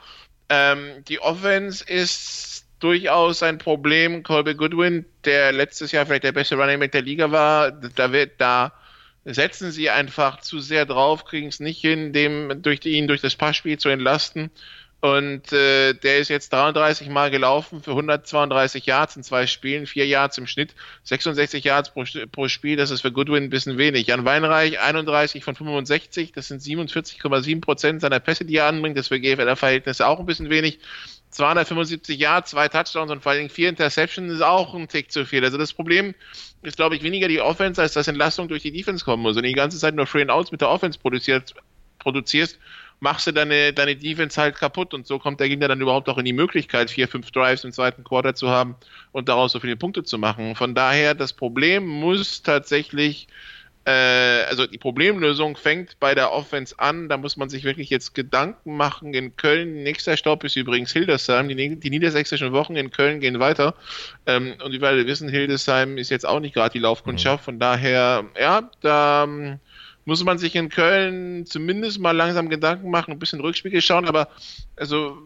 Ähm, 0.50 1.04
die 1.08 1.20
Offense 1.20 1.84
ist 1.86 2.66
durchaus 2.80 3.44
ein 3.44 3.58
Problem. 3.58 4.24
Colby 4.24 4.56
Goodwin, 4.56 5.06
der 5.26 5.52
letztes 5.52 5.92
Jahr 5.92 6.06
vielleicht 6.06 6.24
der 6.24 6.32
beste 6.32 6.56
Running 6.56 6.80
Back 6.80 6.92
der 6.92 7.02
Liga 7.02 7.32
war, 7.32 7.72
da 7.72 8.12
wird, 8.12 8.40
da 8.40 8.74
setzen 9.26 9.72
sie 9.72 9.90
einfach 9.90 10.40
zu 10.42 10.60
sehr 10.60 10.86
drauf, 10.86 11.26
kriegen 11.26 11.48
es 11.48 11.60
nicht 11.60 11.82
hin, 11.82 12.14
dem 12.14 12.62
durch 12.62 12.80
die, 12.80 12.92
ihn 12.92 13.08
durch 13.08 13.22
das 13.22 13.36
Passspiel 13.36 13.78
zu 13.78 13.90
entlasten. 13.90 14.50
Und 15.02 15.54
äh, 15.54 15.94
der 15.94 16.20
ist 16.20 16.28
jetzt 16.28 16.52
33 16.52 17.08
Mal 17.08 17.32
gelaufen 17.32 17.82
für 17.82 17.92
132 17.92 18.86
Yards 18.86 19.16
in 19.16 19.24
zwei 19.24 19.48
Spielen, 19.48 19.86
vier 19.86 20.06
Yards 20.06 20.38
im 20.38 20.46
Schnitt, 20.46 20.76
66 21.04 21.64
Yards 21.64 21.94
pro, 21.94 22.04
pro 22.34 22.50
Spiel, 22.50 22.76
das 22.76 22.92
ist 22.92 23.02
für 23.02 23.12
Goodwin 23.12 23.46
ein 23.46 23.50
bisschen 23.50 23.78
wenig. 23.78 24.08
Jan 24.08 24.26
Weinreich 24.26 24.82
31 24.82 25.46
von 25.46 25.56
65, 25.56 26.34
das 26.34 26.50
sind 26.50 26.62
47,7 26.62 27.62
Prozent 27.62 28.02
seiner 28.02 28.20
Pässe, 28.20 28.44
die 28.44 28.58
er 28.58 28.66
anbringt, 28.66 28.98
das 28.98 29.06
ist 29.06 29.08
für 29.08 29.22
GFL-Verhältnisse 29.22 30.06
auch 30.06 30.20
ein 30.20 30.26
bisschen 30.26 30.50
wenig. 30.50 30.80
275 31.30 32.20
Yards, 32.20 32.52
zwei 32.52 32.68
Touchdowns 32.68 33.12
und 33.12 33.22
vor 33.22 33.32
allen 33.32 33.40
Dingen 33.40 33.50
vier 33.52 33.70
Interceptions 33.70 34.34
ist 34.34 34.42
auch 34.42 34.74
ein 34.74 34.88
Tick 34.88 35.12
zu 35.12 35.26
viel. 35.26 35.46
Also 35.46 35.58
das 35.58 35.74
Problem 35.74 36.16
ist, 36.64 36.76
glaube 36.76 36.96
ich, 36.96 37.04
weniger 37.04 37.28
die 37.28 37.40
Offense, 37.40 37.82
als 37.82 37.94
dass 37.94 38.08
Entlastung 38.08 38.48
durch 38.48 38.64
die 38.64 38.72
Defense 38.72 39.06
kommen 39.06 39.24
muss. 39.24 39.38
Und 39.38 39.44
die 39.44 39.54
ganze 39.54 39.78
Zeit 39.78 39.96
nur 39.96 40.08
Free 40.08 40.24
and 40.24 40.32
Outs 40.32 40.52
mit 40.52 40.62
der 40.62 40.70
Offense 40.70 40.98
produziert, 41.00 41.54
produzierst, 42.00 42.58
machst 43.00 43.28
du 43.28 43.32
deine, 43.32 43.74
deine 43.74 43.96
Defense 43.96 44.40
halt 44.40 44.56
kaputt 44.56 44.94
und 44.94 45.08
so 45.08 45.20
kommt 45.20 45.40
der 45.40 45.50
Gegner 45.50 45.68
dann 45.68 45.82
überhaupt 45.82 46.10
auch 46.10 46.18
in 46.18 46.26
die 46.26 46.34
Möglichkeit, 46.34 46.92
vier, 46.92 47.08
fünf 47.08 47.32
Drives 47.32 47.64
im 47.64 47.72
zweiten 47.72 48.04
Quarter 48.04 48.36
zu 48.36 48.50
haben 48.50 48.76
und 49.12 49.30
daraus 49.30 49.54
so 49.54 49.60
viele 49.60 49.78
Punkte 49.78 50.04
zu 50.04 50.18
machen. 50.18 50.56
Von 50.56 50.76
daher, 50.76 51.16
das 51.16 51.32
Problem 51.34 51.88
muss 51.88 52.44
tatsächlich, 52.44 53.28
äh, 53.86 53.92
also 54.50 54.68
die 54.68 54.78
Problemlösung 54.78 55.56
fängt 55.56 55.98
bei 56.02 56.14
der 56.14 56.34
Offense 56.34 56.76
an, 56.78 57.08
da 57.08 57.16
muss 57.16 57.38
man 57.38 57.48
sich 57.50 57.64
wirklich 57.64 57.90
jetzt 57.90 58.16
Gedanken 58.16 58.76
machen. 58.76 59.14
In 59.14 59.36
Köln, 59.38 59.84
nächster 59.84 60.18
Stopp 60.18 60.44
ist 60.44 60.58
übrigens 60.58 60.92
Hildesheim, 60.92 61.48
die, 61.48 61.80
die 61.80 61.90
niedersächsischen 61.90 62.52
Wochen 62.52 62.76
in 62.76 62.92
Köln 62.92 63.22
gehen 63.22 63.40
weiter. 63.40 63.76
Ähm, 64.26 64.56
und 64.64 64.74
wie 64.74 64.82
wir 64.82 64.90
alle 64.90 65.08
wissen, 65.08 65.30
Hildesheim 65.30 65.98
ist 65.98 66.10
jetzt 66.10 66.26
auch 66.26 66.42
nicht 66.42 66.54
gerade 66.54 66.74
die 66.74 66.80
Laufkundschaft, 66.80 67.46
von 67.46 67.60
daher, 67.60 68.26
ja, 68.38 68.70
da 68.82 69.58
muss 70.10 70.24
man 70.24 70.38
sich 70.38 70.56
in 70.56 70.70
Köln 70.70 71.46
zumindest 71.46 72.00
mal 72.00 72.12
langsam 72.12 72.50
Gedanken 72.50 72.90
machen, 72.90 73.12
ein 73.12 73.20
bisschen 73.20 73.40
Rückspiegel 73.40 73.82
schauen, 73.82 74.06
aber 74.06 74.28
also 74.76 75.18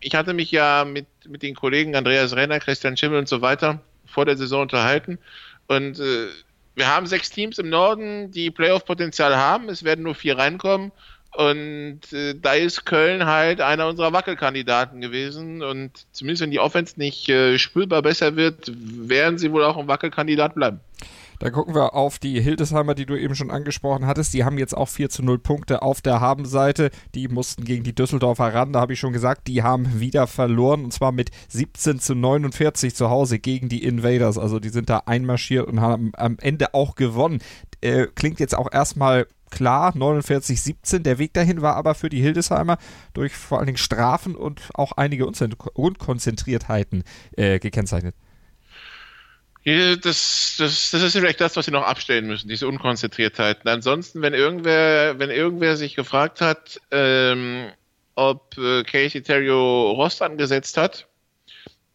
ich 0.00 0.14
hatte 0.14 0.34
mich 0.34 0.50
ja 0.50 0.84
mit, 0.84 1.06
mit 1.26 1.42
den 1.42 1.54
Kollegen 1.54 1.96
Andreas 1.96 2.36
Renner, 2.36 2.60
Christian 2.60 2.96
Schimmel 2.96 3.18
und 3.18 3.28
so 3.28 3.40
weiter 3.40 3.80
vor 4.06 4.26
der 4.26 4.36
Saison 4.36 4.62
unterhalten. 4.62 5.18
Und 5.66 5.98
äh, 5.98 6.28
wir 6.74 6.86
haben 6.86 7.06
sechs 7.06 7.30
Teams 7.30 7.58
im 7.58 7.68
Norden, 7.68 8.30
die 8.30 8.50
Playoff-Potenzial 8.50 9.36
haben, 9.36 9.68
es 9.68 9.82
werden 9.82 10.04
nur 10.04 10.14
vier 10.14 10.38
reinkommen. 10.38 10.92
Und 11.32 12.00
äh, 12.12 12.34
da 12.34 12.54
ist 12.54 12.84
Köln 12.84 13.26
halt 13.26 13.60
einer 13.60 13.86
unserer 13.86 14.12
Wackelkandidaten 14.12 15.00
gewesen. 15.00 15.62
Und 15.62 15.90
zumindest 16.12 16.42
wenn 16.42 16.50
die 16.50 16.60
Offense 16.60 16.98
nicht 16.98 17.28
äh, 17.28 17.58
spürbar 17.58 18.02
besser 18.02 18.36
wird, 18.36 18.72
werden 18.74 19.38
sie 19.38 19.52
wohl 19.52 19.64
auch 19.64 19.76
ein 19.76 19.88
Wackelkandidat 19.88 20.54
bleiben. 20.54 20.80
Dann 21.38 21.52
gucken 21.52 21.74
wir 21.74 21.94
auf 21.94 22.18
die 22.18 22.40
Hildesheimer, 22.40 22.94
die 22.94 23.06
du 23.06 23.16
eben 23.16 23.34
schon 23.34 23.50
angesprochen 23.50 24.06
hattest. 24.06 24.34
Die 24.34 24.44
haben 24.44 24.58
jetzt 24.58 24.76
auch 24.76 24.88
4 24.88 25.08
zu 25.08 25.22
0 25.22 25.38
Punkte 25.38 25.82
auf 25.82 26.00
der 26.00 26.20
Habenseite. 26.20 26.90
Die 27.14 27.28
mussten 27.28 27.64
gegen 27.64 27.84
die 27.84 27.94
Düsseldorfer 27.94 28.52
ran. 28.52 28.72
Da 28.72 28.80
habe 28.80 28.92
ich 28.92 28.98
schon 28.98 29.12
gesagt, 29.12 29.46
die 29.46 29.62
haben 29.62 30.00
wieder 30.00 30.26
verloren. 30.26 30.84
Und 30.84 30.92
zwar 30.92 31.12
mit 31.12 31.30
17 31.48 32.00
zu 32.00 32.14
49 32.14 32.94
zu 32.94 33.10
Hause 33.10 33.38
gegen 33.38 33.68
die 33.68 33.84
Invaders. 33.84 34.38
Also 34.38 34.58
die 34.58 34.70
sind 34.70 34.90
da 34.90 35.02
einmarschiert 35.06 35.66
und 35.68 35.80
haben 35.80 36.12
am 36.16 36.36
Ende 36.40 36.74
auch 36.74 36.94
gewonnen. 36.96 37.40
Äh, 37.80 38.06
klingt 38.14 38.40
jetzt 38.40 38.56
auch 38.56 38.72
erstmal 38.72 39.26
klar, 39.50 39.94
49-17. 39.94 41.00
Der 41.00 41.18
Weg 41.18 41.34
dahin 41.34 41.62
war 41.62 41.76
aber 41.76 41.94
für 41.94 42.08
die 42.08 42.20
Hildesheimer 42.20 42.78
durch 43.14 43.34
vor 43.34 43.58
allen 43.58 43.66
Dingen 43.66 43.78
Strafen 43.78 44.34
und 44.34 44.70
auch 44.74 44.92
einige 44.92 45.26
Unkonzentriertheiten 45.26 47.04
äh, 47.36 47.58
gekennzeichnet. 47.58 48.14
Das, 49.68 50.56
das, 50.58 50.90
das 50.92 51.02
ist 51.02 51.12
vielleicht 51.12 51.40
das, 51.40 51.56
was 51.56 51.66
sie 51.66 51.72
noch 51.72 51.82
abstellen 51.82 52.26
müssen, 52.26 52.48
diese 52.48 52.68
Unkonzentriertheiten. 52.68 53.68
Ansonsten, 53.68 54.22
wenn 54.22 54.32
irgendwer, 54.32 55.18
wenn 55.18 55.30
irgendwer 55.30 55.76
sich 55.76 55.94
gefragt 55.94 56.40
hat, 56.40 56.80
ähm, 56.90 57.70
ob 58.14 58.56
äh, 58.56 58.82
Casey 58.84 59.22
Terrio 59.22 59.90
Rost 59.92 60.22
angesetzt 60.22 60.76
hat, 60.76 61.06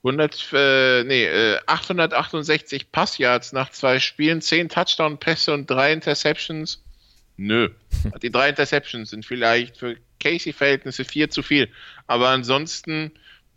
100, 0.04 0.50
äh, 0.54 1.04
nee, 1.06 1.26
äh, 1.26 1.60
868 1.66 2.92
Passyards 2.92 3.54
nach 3.54 3.72
zwei 3.72 4.00
Spielen, 4.00 4.42
10 4.42 4.70
Touchdown-Pässe 4.70 5.54
und 5.54 5.70
drei 5.70 5.94
Interceptions. 5.94 6.84
Nö. 7.38 7.70
Die 8.22 8.30
drei 8.30 8.50
Interceptions 8.50 9.10
sind 9.10 9.26
vielleicht 9.26 9.78
für 9.78 9.96
Casey-Verhältnisse 10.20 11.06
viel 11.06 11.30
zu 11.30 11.42
viel. 11.42 11.70
Aber 12.08 12.30
ansonsten, 12.30 13.14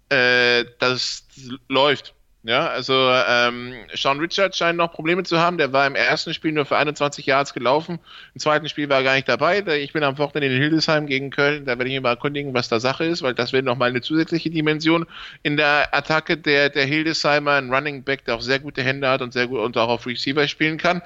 äh, 0.09 0.65
das 0.79 1.27
läuft 1.69 2.15
Ja, 2.47 2.69
also 2.69 2.95
ähm, 2.95 3.75
Sean 3.93 4.21
Richards 4.21 4.57
scheint 4.57 4.79
noch 4.79 4.93
Probleme 4.93 5.25
zu 5.25 5.41
haben. 5.41 5.59
Der 5.59 5.73
war 5.73 5.85
im 5.85 5.97
ersten 5.97 6.33
Spiel 6.33 6.53
nur 6.53 6.65
für 6.65 6.77
21 6.77 7.27
Yards 7.27 7.53
gelaufen. 7.53 7.99
Im 8.35 8.41
zweiten 8.41 8.69
Spiel 8.69 8.89
war 8.89 8.99
er 8.99 9.03
gar 9.03 9.15
nicht 9.17 9.29
dabei. 9.29 9.65
Ich 9.79 9.93
bin 9.93 10.05
am 10.05 10.17
Wochenende 10.19 10.55
in 10.55 10.63
Hildesheim 10.63 11.09
gegen 11.09 11.31
Köln. 11.31 11.65
Da 11.65 11.73
werde 11.73 11.87
ich 11.87 11.97
mich 11.97 12.03
mal 12.05 12.11
erkundigen, 12.11 12.55
was 12.55 12.69
da 12.69 12.79
Sache 12.79 13.05
ist, 13.05 13.23
weil 13.23 13.35
das 13.35 13.53
wäre 13.53 13.65
nochmal 13.65 13.91
eine 13.91 14.01
zusätzliche 14.01 14.49
Dimension 14.49 15.07
in 15.43 15.57
der 15.57 15.93
Attacke 15.93 16.37
der, 16.37 16.71
der 16.71 16.85
Hildesheimer. 16.87 17.55
Ein 17.55 17.75
Running 17.75 18.05
Back, 18.05 18.25
der 18.27 18.37
auch 18.37 18.43
sehr 18.43 18.61
gute 18.61 18.85
Hände 18.85 19.09
hat 19.09 19.23
und 19.23 19.33
sehr 19.33 19.49
gut 19.49 19.59
und 19.59 19.77
auch 19.77 19.89
auf 19.89 20.07
Receiver 20.07 20.47
spielen 20.47 20.79
kann. 20.79 21.03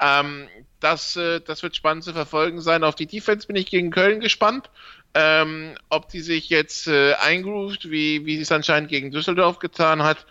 Ähm, 0.00 0.46
das, 0.78 1.16
äh, 1.16 1.40
das 1.40 1.64
wird 1.64 1.74
spannend 1.74 2.04
zu 2.04 2.12
verfolgen 2.12 2.60
sein. 2.60 2.84
Auf 2.84 2.94
die 2.94 3.06
Defense 3.06 3.48
bin 3.48 3.56
ich 3.56 3.66
gegen 3.66 3.90
Köln 3.90 4.20
gespannt. 4.20 4.70
Ähm, 5.14 5.74
ob 5.88 6.10
die 6.10 6.20
sich 6.20 6.48
jetzt 6.48 6.86
äh, 6.86 7.14
eingroovt, 7.14 7.90
wie, 7.90 8.24
wie 8.24 8.36
sie 8.36 8.42
es 8.42 8.52
anscheinend 8.52 8.90
gegen 8.90 9.10
Düsseldorf 9.10 9.58
getan 9.58 10.04
hat. 10.04 10.26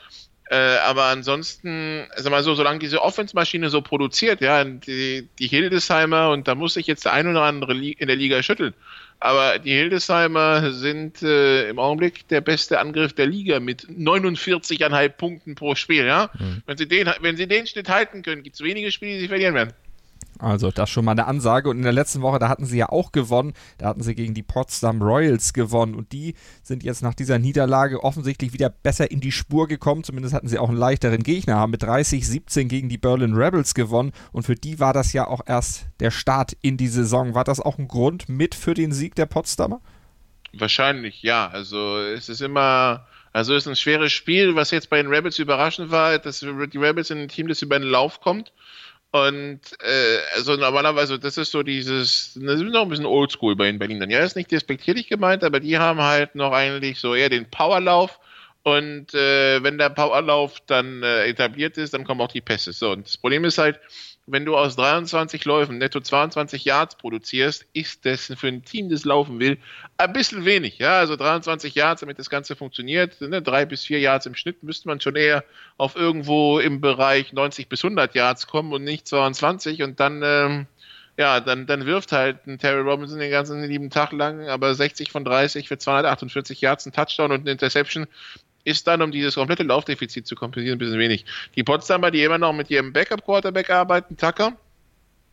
Äh, 0.48 0.78
aber 0.78 1.06
ansonsten, 1.06 2.06
sag 2.16 2.32
mal 2.32 2.44
so, 2.44 2.54
solange 2.54 2.78
diese 2.78 3.02
Offensmaschine 3.02 3.70
so 3.70 3.82
produziert, 3.82 4.42
ja, 4.42 4.64
die, 4.64 5.28
die 5.40 5.48
Hildesheimer, 5.48 6.30
und 6.30 6.48
da 6.48 6.54
muss 6.54 6.76
sich 6.76 6.86
jetzt 6.86 7.06
der 7.06 7.14
ein 7.14 7.28
oder 7.28 7.42
andere 7.42 7.74
in 7.74 8.08
der 8.08 8.16
Liga 8.16 8.44
schütteln, 8.44 8.76
aber 9.20 9.58
die 9.58 9.72
Hildesheimer 9.72 10.72
sind 10.72 11.24
äh, 11.24 11.70
im 11.70 11.80
Augenblick 11.80 12.28
der 12.28 12.42
beste 12.42 12.80
Angriff 12.80 13.14
der 13.14 13.26
Liga 13.26 13.60
mit 13.60 13.88
49,5 13.88 15.10
Punkten 15.10 15.56
pro 15.56 15.74
Spiel, 15.74 16.06
ja. 16.06 16.30
Mhm. 16.38 16.62
Wenn, 16.68 16.78
sie 16.78 16.88
den, 16.88 17.10
wenn 17.22 17.38
sie 17.38 17.48
den 17.48 17.66
Schnitt 17.66 17.90
halten 17.90 18.22
können, 18.22 18.44
gibt 18.44 18.56
es 18.56 18.62
wenige 18.62 18.92
Spiele, 18.92 19.14
die 19.16 19.22
sie 19.22 19.28
verlieren 19.28 19.56
werden. 19.56 19.74
Also 20.40 20.72
das 20.72 20.90
schon 20.90 21.06
mal 21.06 21.12
eine 21.12 21.28
Ansage. 21.28 21.70
Und 21.70 21.78
in 21.78 21.84
der 21.84 21.92
letzten 21.92 22.22
Woche, 22.22 22.40
da 22.40 22.50
hatten 22.50 22.66
sie 22.66 22.78
ja 22.78 22.90
auch 22.90 23.12
gewonnen. 23.12 23.54
Da 23.78 23.88
hatten 23.88 24.04
sie 24.04 24.16
gegen 24.16 24.34
die 24.34 24.44
Potsdam 24.44 25.02
Royals 25.02 25.54
gewonnen. 25.54 25.96
Und 25.96 26.12
die 26.12 26.36
sind 26.62 26.84
jetzt 26.84 27.02
nach 27.02 27.14
dieser 27.14 27.40
Niederlage 27.40 28.04
offensichtlich 28.04 28.54
wieder 28.54 28.70
besser 28.70 29.10
in 29.10 29.22
die 29.22 29.32
Spur 29.32 29.68
gekommen. 29.68 30.04
Zumindest 30.04 30.34
hatten 30.34 30.48
sie 30.48 30.60
auch 30.60 30.70
einen 30.70 30.78
leichteren 30.78 31.24
Gegner, 31.24 31.56
haben 31.56 31.72
mit 31.72 31.84
30-17 31.84 32.66
gegen 32.66 32.90
die 32.90 32.98
Berlin 32.98 33.34
Rebels 33.34 33.74
gewonnen. 33.74 34.12
Und 34.32 34.44
für 34.44 34.56
die 34.56 34.80
war 34.80 34.94
das 34.94 35.14
ja 35.14 35.28
auch 35.28 35.42
erst 35.46 35.86
der 36.00 36.12
Start 36.12 36.58
in 36.62 36.78
die 36.78 36.88
Saison. 36.88 37.34
War 37.34 37.44
das 37.44 37.60
auch 37.60 37.78
ein 37.78 37.88
Grund 37.88 38.30
mit 38.30 38.56
für 38.56 38.74
den 38.74 38.92
Sieg 38.92 39.16
der 39.16 39.26
Potsdamer? 39.26 39.82
Wahrscheinlich, 40.54 41.24
ja. 41.24 41.48
Also 41.48 42.00
es 42.00 42.30
ist 42.30 42.42
immer... 42.42 43.08
Also 43.32 43.54
es 43.54 43.64
ist 43.66 43.68
ein 43.68 43.76
schweres 43.76 44.14
Spiel, 44.14 44.56
was 44.56 44.72
jetzt 44.72 44.90
bei 44.90 44.96
den 44.96 45.14
Rebels 45.14 45.40
überraschend 45.40 45.92
war, 45.92 46.18
dass 46.20 46.40
die 46.40 46.78
Rebels 46.78 47.10
in 47.10 47.18
ein 47.18 47.28
Team, 47.28 47.50
das 47.50 47.62
über 47.62 47.78
den 47.78 47.86
Lauf 47.90 48.22
kommt. 48.22 48.54
Und 49.16 49.62
äh, 49.80 50.18
also 50.36 50.58
normalerweise, 50.58 51.18
das 51.18 51.38
ist 51.38 51.52
so 51.52 51.64
dieses, 51.64 52.34
das 52.36 52.60
ist 52.60 52.64
noch 52.64 52.82
ein 52.82 52.90
bisschen 52.90 53.06
oldschool 53.06 53.56
bei 53.56 53.68
den 53.68 53.80
Berlinern. 53.80 54.10
Ja, 54.10 54.20
ist 54.20 54.36
nicht 54.36 54.52
despektierlich 54.52 55.08
gemeint, 55.08 55.42
aber 55.46 55.62
die 55.62 55.78
haben 55.78 56.02
halt 56.02 56.36
noch 56.36 56.52
eigentlich 56.52 57.00
so 57.00 57.16
eher 57.16 57.30
den 57.30 57.50
Powerlauf. 57.50 58.20
Und 58.64 59.14
äh, 59.14 59.64
wenn 59.64 59.78
der 59.78 59.90
Powerlauf 59.92 60.60
dann 60.68 61.02
äh, 61.02 61.28
etabliert 61.28 61.78
ist, 61.78 61.94
dann 61.94 62.04
kommen 62.04 62.20
auch 62.20 62.32
die 62.32 62.42
Pässe. 62.42 62.74
So, 62.74 62.92
und 62.92 63.06
das 63.06 63.16
Problem 63.16 63.46
ist 63.46 63.58
halt, 63.58 63.80
wenn 64.28 64.46
du 64.46 64.58
aus 64.58 64.76
23 64.76 65.46
Läufen 65.46 65.78
netto 65.78 66.00
22 66.00 66.66
Yards 66.66 66.96
produzierst, 66.96 67.66
ist 67.74 68.06
das 68.06 68.34
für 68.36 68.48
ein 68.48 68.64
Team, 68.64 68.90
das 68.90 69.06
laufen 69.06 69.40
will, 69.40 69.60
ein 69.98 70.14
bisschen 70.14 70.46
wenig. 70.46 70.80
Ja, 70.80 70.98
also 71.00 71.16
23 71.16 71.76
Yards, 71.76 72.02
damit 72.02 72.18
das 72.18 72.30
Ganze 72.30 72.56
funktioniert, 72.56 73.22
ne, 73.22 73.42
drei 73.42 73.66
bis 73.66 73.86
vier 73.86 74.00
Yards 74.00 74.26
im 74.26 74.36
Schnitt, 74.36 74.64
müsste 74.64 74.88
man 74.88 75.00
schon 75.00 75.16
eher 75.16 75.44
auf 75.78 75.96
irgendwo 75.96 76.60
im 76.60 76.82
Bereich 76.82 77.34
90 77.34 77.70
bis 77.70 77.84
100 77.84 78.16
Yards 78.16 78.48
kommen 78.48 78.74
und 78.74 78.84
nicht 78.84 79.08
22 79.08 79.84
und 79.84 80.00
dann, 80.00 80.22
ähm, 80.24 80.66
ja, 81.18 81.40
dann, 81.40 81.68
dann 81.68 81.86
wirft 81.86 82.12
halt 82.12 82.48
ein 82.48 82.58
Terry 82.58 82.82
Robinson 82.82 83.20
den 83.20 83.32
ganzen 83.32 83.64
lieben 83.64 83.92
Tag 83.92 84.12
lang, 84.12 84.50
aber 84.50 84.74
60 84.74 85.12
von 85.12 85.24
30 85.24 85.68
für 85.68 85.78
248 85.78 86.62
Yards, 86.62 86.88
ein 86.88 86.94
Touchdown 86.94 87.32
und 87.32 87.42
eine 87.42 87.52
Interception 87.52 88.08
ist 88.66 88.86
dann, 88.88 89.02
um 89.02 89.12
dieses 89.12 89.36
komplette 89.36 89.64
Laufdefizit 89.64 90.28
zu 90.28 90.36
kompensieren, 90.36 90.76
ein 90.76 90.80
bisschen 90.80 91.00
wenig. 91.00 91.26
Die 91.56 91.64
Potsdamer, 91.64 92.12
die 92.12 92.24
immer 92.24 92.38
noch 92.38 92.52
mit 92.52 92.70
ihrem 92.70 92.92
Backup-Quarterback 92.92 93.70
arbeiten, 93.70 94.18
Tucker, 94.18 94.58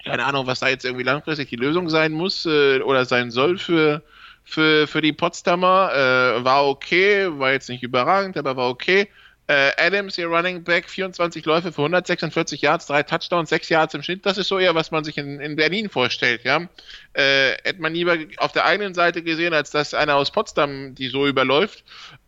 keine 0.05 0.25
Ahnung, 0.25 0.47
was 0.47 0.61
da 0.61 0.69
jetzt 0.69 0.85
irgendwie 0.85 1.05
langfristig 1.05 1.49
die 1.49 1.57
Lösung 1.57 1.89
sein 1.89 2.12
muss 2.12 2.47
äh, 2.47 2.81
oder 2.81 3.05
sein 3.05 3.31
soll 3.31 3.59
für, 3.59 4.03
für, 4.45 4.87
für 4.87 5.01
die 5.01 5.12
Potsdamer. 5.12 5.91
Äh, 5.93 6.45
war 6.45 6.67
okay, 6.67 7.29
war 7.39 7.53
jetzt 7.53 7.69
nicht 7.69 7.83
überragend, 7.83 8.37
aber 8.37 8.57
war 8.57 8.69
okay. 8.69 9.09
Äh, 9.49 9.73
Adams, 9.77 10.17
ihr 10.19 10.29
Running 10.29 10.62
Back, 10.62 10.89
24 10.89 11.45
Läufe 11.45 11.73
für 11.73 11.83
146 11.83 12.62
Yards, 12.62 12.87
drei 12.87 13.03
Touchdowns, 13.03 13.51
sechs 13.51 13.69
Yards 13.69 13.93
im 13.95 14.03
Schnitt. 14.03 14.25
Das 14.25 14.39
ist 14.39 14.49
so 14.49 14.59
eher, 14.59 14.75
was 14.75 14.93
man 14.93 15.03
sich 15.03 15.19
in, 15.19 15.41
in 15.41 15.57
Berlin 15.57 15.91
vorstellt, 15.91 16.45
ja. 16.45 16.69
Äh, 17.12 17.53
hätte 17.65 17.83
man 17.83 17.93
lieber 17.93 18.17
auf 18.39 18.53
der 18.53 18.65
einen 18.65 18.95
Seite 18.95 19.23
gesehen, 19.23 19.53
als 19.53 19.71
dass 19.71 19.95
einer 19.95 20.15
aus 20.15 20.31
Potsdam 20.31 20.95
die 20.95 21.09
so 21.09 21.27
überläuft. 21.27 21.85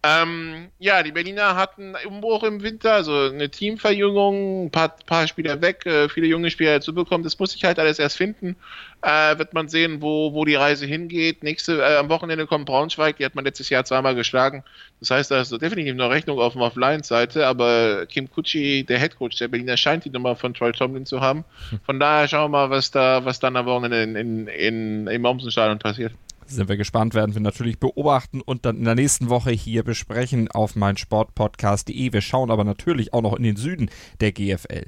Ähm, 0.06 0.68
ja, 0.78 1.02
die 1.02 1.12
Berliner 1.12 1.56
hatten 1.56 1.94
Umbruch 2.06 2.42
im 2.42 2.62
Winter, 2.62 2.92
also 2.92 3.30
eine 3.30 3.48
Teamverjüngung, 3.48 4.66
ein 4.66 4.70
paar, 4.70 4.90
paar 5.06 5.26
Spieler 5.26 5.62
weg, 5.62 5.86
äh, 5.86 6.10
viele 6.10 6.26
junge 6.26 6.50
Spieler 6.50 6.74
dazu 6.74 6.92
bekommen. 6.94 7.24
Das 7.24 7.38
muss 7.38 7.52
sich 7.52 7.64
halt 7.64 7.78
alles 7.78 7.98
erst 7.98 8.18
finden. 8.18 8.54
Äh, 9.00 9.38
wird 9.38 9.54
man 9.54 9.68
sehen, 9.68 10.02
wo, 10.02 10.34
wo 10.34 10.44
die 10.44 10.56
Reise 10.56 10.84
hingeht. 10.84 11.42
Nächste, 11.42 11.80
äh, 11.80 11.96
am 11.96 12.10
Wochenende 12.10 12.46
kommt 12.46 12.66
Braunschweig, 12.66 13.16
die 13.16 13.24
hat 13.24 13.34
man 13.34 13.46
letztes 13.46 13.70
Jahr 13.70 13.86
zweimal 13.86 14.14
geschlagen. 14.14 14.62
Das 15.00 15.10
heißt, 15.10 15.30
da 15.30 15.40
ist 15.40 15.52
definitiv 15.52 15.94
noch 15.94 16.10
Rechnung 16.10 16.38
auf 16.38 16.52
dem 16.52 16.60
Offline-Seite, 16.60 17.46
aber 17.46 18.04
Kim 18.04 18.30
Kutschi, 18.30 18.84
der 18.84 18.98
Headcoach 18.98 19.38
der 19.38 19.48
Berliner, 19.48 19.78
scheint 19.78 20.04
die 20.04 20.10
Nummer 20.10 20.36
von 20.36 20.52
Troy 20.52 20.72
Tomlin 20.72 21.06
zu 21.06 21.22
haben. 21.22 21.44
Von 21.86 21.98
daher 21.98 22.28
schauen 22.28 22.50
wir 22.50 22.68
mal, 22.68 22.70
was 22.70 22.90
da, 22.90 23.24
was 23.24 23.40
dann 23.40 23.56
am 23.56 23.64
Wochenende 23.64 24.02
in, 24.02 24.16
in, 24.16 24.48
in, 24.48 25.06
im 25.06 25.22
Mommsenstadion 25.22 25.78
passiert. 25.78 26.12
Sind 26.46 26.68
wir 26.68 26.76
gespannt, 26.76 27.14
werden 27.14 27.34
wir 27.34 27.40
natürlich 27.40 27.78
beobachten 27.78 28.40
und 28.40 28.64
dann 28.64 28.76
in 28.76 28.84
der 28.84 28.94
nächsten 28.94 29.28
Woche 29.28 29.50
hier 29.50 29.82
besprechen 29.82 30.50
auf 30.50 30.76
meinsportpodcast.de. 30.76 32.12
Wir 32.12 32.20
schauen 32.20 32.50
aber 32.50 32.64
natürlich 32.64 33.12
auch 33.12 33.22
noch 33.22 33.34
in 33.34 33.42
den 33.42 33.56
Süden 33.56 33.90
der 34.20 34.32
GFL. 34.32 34.86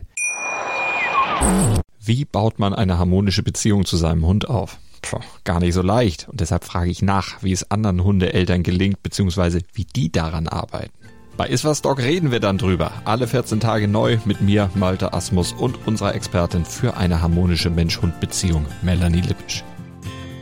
Wie 2.01 2.25
baut 2.25 2.59
man 2.59 2.75
eine 2.75 2.99
harmonische 2.99 3.43
Beziehung 3.43 3.85
zu 3.85 3.97
seinem 3.97 4.27
Hund 4.27 4.49
auf? 4.49 4.79
Puh, 5.03 5.21
gar 5.45 5.61
nicht 5.61 5.75
so 5.75 5.83
leicht. 5.83 6.29
Und 6.29 6.41
deshalb 6.41 6.65
frage 6.65 6.91
ich 6.91 7.03
nach, 7.03 7.43
wie 7.43 7.53
es 7.53 7.71
anderen 7.71 8.03
Hundeeltern 8.03 8.63
gelingt, 8.63 9.03
beziehungsweise 9.03 9.61
wie 9.73 9.85
die 9.85 10.11
daran 10.11 10.49
arbeiten. 10.49 10.93
Bei 11.37 11.49
Iswas 11.49 11.83
Dog 11.83 11.99
reden 11.99 12.31
wir 12.31 12.41
dann 12.41 12.57
drüber. 12.57 12.93
Alle 13.05 13.29
14 13.29 13.61
Tage 13.61 13.89
neu 13.89 14.19
mit 14.25 14.41
mir, 14.41 14.71
Malte 14.75 15.13
Asmus 15.13 15.53
und 15.53 15.87
unserer 15.87 16.15
Expertin 16.15 16.65
für 16.65 16.97
eine 16.97 17.21
harmonische 17.21 17.69
Mensch-Hund-Beziehung, 17.69 18.65
Melanie 18.83 19.21
Lippisch. 19.21 19.63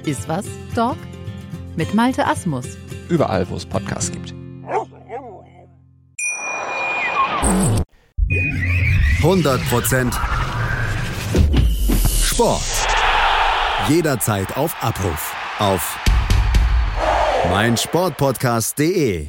Ist 0.05 0.29
was, 0.29 0.45
Dog? 0.75 0.97
Mit 1.77 1.95
Malte 1.95 2.27
Asmus. 2.27 2.67
Überall, 3.09 3.49
wo 3.49 3.57
es 3.57 3.65
Podcasts 3.65 4.13
gibt. 4.13 4.35
100% 9.23 10.13
Sport. 12.23 12.63
Jederzeit 13.89 14.57
auf 14.59 14.77
Abruf. 14.83 15.35
Auf 15.59 15.99
meinsportpodcast.de. 17.49 19.29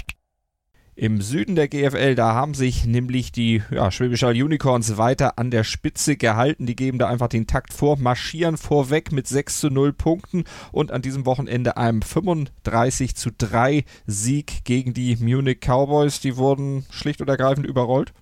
Im 1.01 1.19
Süden 1.19 1.55
der 1.55 1.67
GFL, 1.67 2.13
da 2.13 2.35
haben 2.35 2.53
sich 2.53 2.85
nämlich 2.85 3.31
die 3.31 3.63
ja, 3.71 3.89
Schwäbisch 3.89 4.21
Unicorns 4.21 4.97
weiter 4.97 5.39
an 5.39 5.49
der 5.49 5.63
Spitze 5.63 6.15
gehalten. 6.15 6.67
Die 6.67 6.75
geben 6.75 6.99
da 6.99 7.07
einfach 7.07 7.27
den 7.27 7.47
Takt 7.47 7.73
vor, 7.73 7.97
marschieren 7.97 8.55
vorweg 8.55 9.11
mit 9.11 9.25
6 9.25 9.61
zu 9.61 9.71
0 9.71 9.93
Punkten 9.93 10.43
und 10.71 10.91
an 10.91 11.01
diesem 11.01 11.25
Wochenende 11.25 11.75
einem 11.75 12.03
35 12.03 13.15
zu 13.15 13.31
3 13.35 13.83
Sieg 14.05 14.63
gegen 14.63 14.93
die 14.93 15.15
Munich 15.15 15.57
Cowboys. 15.61 16.19
Die 16.19 16.37
wurden 16.37 16.85
schlicht 16.91 17.19
und 17.19 17.29
ergreifend 17.29 17.65
überrollt. 17.65 18.13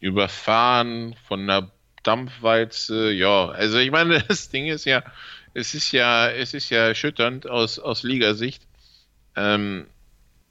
Überfahren 0.00 1.14
von 1.28 1.48
einer 1.48 1.70
Dampfwalze, 2.02 3.12
ja. 3.12 3.50
Also 3.50 3.78
ich 3.78 3.92
meine, 3.92 4.20
das 4.28 4.48
Ding 4.48 4.66
ist 4.66 4.84
ja, 4.84 5.04
es 5.54 5.74
ist 5.74 5.92
ja, 5.92 6.28
es 6.28 6.54
ist 6.54 6.70
ja 6.70 6.88
erschütternd 6.88 7.48
aus, 7.48 7.78
aus 7.78 8.02
Ligasicht. 8.02 8.66
Ähm, 9.36 9.86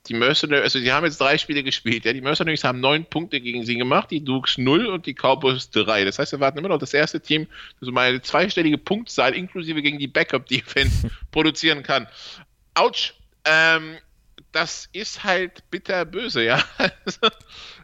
die 0.08 0.14
Mercenaries, 0.14 0.64
also 0.64 0.80
die 0.80 0.92
haben 0.92 1.06
jetzt 1.06 1.20
drei 1.20 1.38
Spiele 1.38 1.64
gespielt, 1.64 2.06
ja, 2.06 2.14
die 2.14 2.22
Mercenaries 2.22 2.64
haben 2.64 2.80
neun 2.80 3.06
Punkte 3.06 3.42
gegen 3.42 3.66
sie 3.66 3.76
gemacht, 3.76 4.12
die 4.12 4.24
Dukes 4.24 4.58
null 4.58 4.86
und 4.88 5.06
die 5.06 5.14
Cowboys 5.14 5.70
drei. 5.70 6.06
Das 6.06 6.20
heißt, 6.20 6.32
wir 6.32 6.40
warten 6.40 6.58
immer 6.58 6.70
noch 6.70 6.80
das 6.80 6.94
erste 6.94 7.20
Team, 7.20 7.48
das 7.80 7.88
so 7.88 7.92
mal 7.92 8.10
eine 8.10 8.22
zweistellige 8.22 8.78
Punktzahl 8.78 9.34
inklusive 9.34 9.82
gegen 9.82 10.00
die 10.00 10.08
Backup-Defense 10.08 11.10
produzieren 11.32 11.84
kann. 11.84 12.08
Autsch! 12.74 13.14
Ähm, 13.46 13.98
das 14.52 14.90
ist 14.94 15.24
halt 15.24 15.70
bitterböse, 15.70 16.44
ja. 16.44 16.64
Also, 17.06 17.30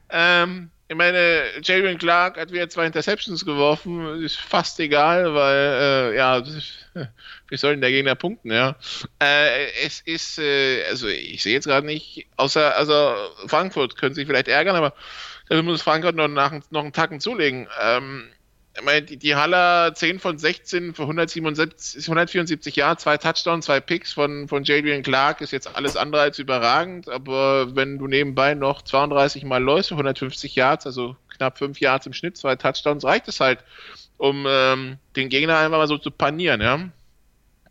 ähm, 0.10 0.72
ich 0.88 0.96
meine, 0.96 1.46
Jalen 1.64 1.98
Clark 1.98 2.38
hat 2.38 2.52
wieder 2.52 2.70
zwei 2.70 2.86
Interceptions 2.86 3.44
geworfen, 3.44 4.24
ist 4.24 4.38
fast 4.38 4.80
egal, 4.80 5.34
weil, 5.34 6.14
äh, 6.14 6.16
ja, 6.16 6.44
wie 7.50 7.58
soll 7.58 7.74
denn 7.74 7.82
der 7.82 7.90
Gegner 7.90 8.14
punkten, 8.14 8.52
ja? 8.52 8.76
Äh, 9.20 9.72
es 9.84 10.02
ist, 10.02 10.38
äh, 10.38 10.84
also 10.86 11.08
ich 11.08 11.42
sehe 11.42 11.54
jetzt 11.54 11.66
gerade 11.66 11.88
nicht, 11.88 12.28
außer, 12.36 12.76
also 12.76 13.16
Frankfurt 13.48 13.98
können 13.98 14.14
sich 14.14 14.28
vielleicht 14.28 14.48
ärgern, 14.48 14.76
aber 14.76 14.94
dafür 15.50 15.64
muss 15.64 15.82
Frankfurt 15.82 16.16
noch, 16.16 16.28
nach, 16.28 16.54
noch 16.70 16.84
einen 16.84 16.94
Tacken 16.94 17.20
zulegen. 17.20 17.68
Ähm, 17.82 18.30
ich 18.78 18.84
meine, 18.84 19.04
die, 19.04 19.18
die 19.18 19.36
Haller 19.36 19.94
10 19.94 20.20
von 20.20 20.38
16 20.38 20.94
für 20.94 21.04
177, 21.04 22.04
174 22.04 22.76
Jahre, 22.76 22.98
zwei 22.98 23.18
Touchdowns, 23.18 23.66
zwei 23.66 23.80
Picks 23.80 24.12
von, 24.12 24.48
von 24.48 24.64
Jadrian 24.64 25.02
Clark 25.02 25.42
ist 25.42 25.52
jetzt 25.52 25.74
alles 25.76 25.96
andere 25.96 26.24
als 26.24 26.40
überragend, 26.40 27.08
aber 27.08 27.76
wenn 27.76 27.98
du 27.98 28.08
nebenbei 28.08 28.54
noch 28.54 28.82
32 28.82 29.46
Mal 29.46 29.64
läufst 29.64 29.90
für 29.90 29.96
150 29.96 30.56
Yards, 30.56 30.86
also 30.86 31.16
knapp 31.30 31.58
5 31.58 31.80
Yards 31.80 32.06
im 32.06 32.14
Schnitt, 32.14 32.38
zwei 32.38 32.56
Touchdowns, 32.58 33.06
reicht 33.06 33.28
es 33.30 33.40
halt, 33.40 33.60
um 34.18 34.46
ähm, 34.48 34.98
den 35.16 35.30
Gegner 35.30 35.58
einfach 35.58 35.78
mal 35.78 35.88
so 35.88 35.98
zu 35.98 36.12
panieren, 36.12 36.62
ja. 36.62 36.80